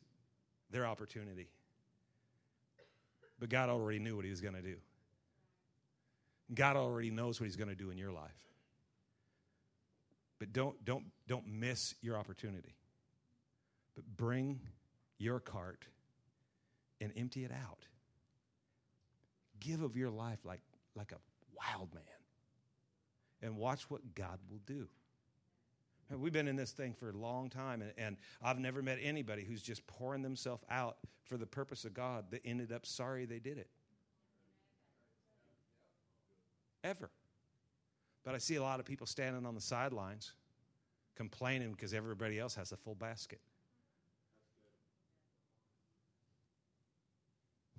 their 0.72 0.86
opportunity. 0.86 1.48
But 3.40 3.48
God 3.48 3.70
already 3.70 4.00
knew 4.00 4.18
what 4.18 4.26
He 4.26 4.32
was 4.32 4.42
going 4.42 4.56
to 4.56 4.62
do. 4.62 4.76
God 6.54 6.76
already 6.76 7.10
knows 7.10 7.40
what 7.40 7.46
He's 7.46 7.56
going 7.56 7.70
to 7.70 7.74
do 7.74 7.90
in 7.90 7.98
your 7.98 8.12
life. 8.12 8.45
But 10.40 10.54
don't, 10.54 10.84
don't, 10.84 11.06
don't 11.28 11.48
miss 11.48 11.96
your 12.02 12.18
opportunity. 12.18 12.76
But 13.96 14.06
bring 14.18 14.60
your 15.18 15.40
cart 15.40 15.86
and 17.00 17.12
empty 17.16 17.46
it 17.46 17.52
out. 17.52 17.86
Give 19.60 19.82
of 19.82 19.96
your 19.96 20.10
life 20.10 20.40
like, 20.44 20.62
like 20.96 21.12
a 21.12 21.18
wild 21.56 21.94
man. 21.94 22.04
And 23.42 23.58
watch 23.58 23.90
what 23.90 24.16
God 24.16 24.40
will 24.50 24.62
do. 24.66 24.88
We've 26.12 26.34
been 26.34 26.48
in 26.48 26.56
this 26.56 26.72
thing 26.72 26.94
for 26.94 27.10
a 27.10 27.14
long 27.14 27.50
time, 27.50 27.82
and, 27.82 27.92
and, 27.98 28.18
I've 28.42 28.60
never 28.60 28.84
met 28.84 29.00
anybody 29.02 29.44
who's 29.44 29.64
just 29.64 29.86
pouring 29.88 30.22
themselves 30.22 30.64
out 30.70 30.98
for 31.24 31.36
the 31.36 31.48
purpose 31.48 31.84
of 31.84 31.96
God 31.96 32.26
that 32.30 32.42
ended 32.46 32.72
up 32.72 32.86
sorry 32.86 33.26
they 33.26 33.40
did 33.40 33.58
it. 33.58 33.70
Ever. 36.84 37.10
But 38.26 38.36
I 38.36 38.40
see 38.40 38.56
a 38.56 38.62
lot 38.62 38.80
of 38.80 38.86
people 38.86 39.08
standing 39.08 39.46
on 39.46 39.56
the 39.56 39.62
sidelines 39.62 40.34
complaining 41.16 41.72
because 41.72 41.94
everybody 41.94 42.40
else 42.40 42.56
has 42.56 42.72
a 42.72 42.78
full 42.78 42.96
basket. 42.96 43.40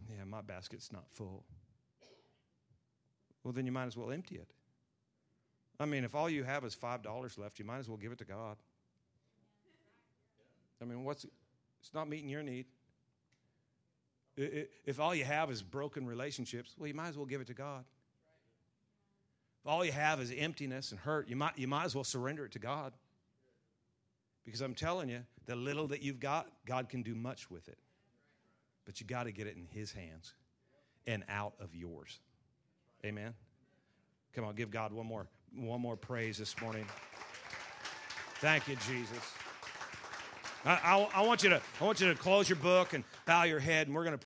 Yeah, 0.08 0.24
my 0.24 0.40
basket's 0.40 0.92
not 0.92 1.04
full. 1.10 1.44
Well, 3.42 3.52
then 3.52 3.66
you 3.66 3.72
might 3.72 3.86
as 3.86 3.96
well 3.96 4.12
empty 4.12 4.36
it. 4.36 4.48
I 5.78 5.84
mean, 5.84 6.04
if 6.04 6.14
all 6.14 6.30
you 6.30 6.44
have 6.44 6.64
is 6.64 6.74
$5 6.74 7.38
left, 7.38 7.58
you 7.58 7.64
might 7.64 7.78
as 7.78 7.88
well 7.88 7.98
give 7.98 8.12
it 8.12 8.18
to 8.18 8.24
God. 8.24 8.56
I 10.80 10.84
mean, 10.84 11.04
what's 11.04 11.26
it's 11.80 11.92
not 11.92 12.08
meeting 12.08 12.28
your 12.28 12.42
need. 12.42 12.66
If 14.36 15.00
all 15.00 15.14
you 15.14 15.24
have 15.24 15.50
is 15.50 15.62
broken 15.62 16.06
relationships, 16.06 16.74
well, 16.78 16.88
you 16.88 16.94
might 16.94 17.08
as 17.08 17.16
well 17.16 17.26
give 17.26 17.40
it 17.40 17.46
to 17.48 17.54
God. 17.54 17.84
If 19.66 19.72
all 19.72 19.84
you 19.84 19.90
have 19.90 20.20
is 20.20 20.32
emptiness 20.38 20.92
and 20.92 21.00
hurt, 21.00 21.28
you 21.28 21.34
might, 21.34 21.58
you 21.58 21.66
might 21.66 21.86
as 21.86 21.94
well 21.96 22.04
surrender 22.04 22.44
it 22.44 22.52
to 22.52 22.60
God. 22.60 22.92
Because 24.44 24.60
I'm 24.60 24.74
telling 24.74 25.08
you, 25.08 25.24
the 25.46 25.56
little 25.56 25.88
that 25.88 26.02
you've 26.02 26.20
got, 26.20 26.46
God 26.66 26.88
can 26.88 27.02
do 27.02 27.16
much 27.16 27.50
with 27.50 27.66
it. 27.66 27.76
But 28.84 29.00
you 29.00 29.08
got 29.08 29.24
to 29.24 29.32
get 29.32 29.48
it 29.48 29.56
in 29.56 29.66
His 29.68 29.90
hands 29.90 30.34
and 31.04 31.24
out 31.28 31.54
of 31.58 31.74
yours. 31.74 32.20
Amen. 33.04 33.34
Come 34.36 34.44
on, 34.44 34.54
give 34.54 34.70
God 34.70 34.92
one 34.92 35.06
more 35.06 35.26
one 35.56 35.80
more 35.80 35.96
praise 35.96 36.38
this 36.38 36.54
morning. 36.60 36.86
Thank 38.36 38.68
you, 38.68 38.76
Jesus. 38.88 39.32
I, 40.64 40.78
I, 40.84 41.08
I, 41.12 41.26
want 41.26 41.42
you 41.42 41.48
to 41.50 41.60
I 41.80 41.84
want 41.84 42.00
you 42.00 42.06
to 42.06 42.14
close 42.14 42.48
your 42.48 42.58
book 42.58 42.92
and 42.92 43.02
bow 43.24 43.42
your 43.42 43.58
head, 43.58 43.88
and 43.88 43.96
we're 43.96 44.04
going 44.04 44.16
to. 44.16 44.24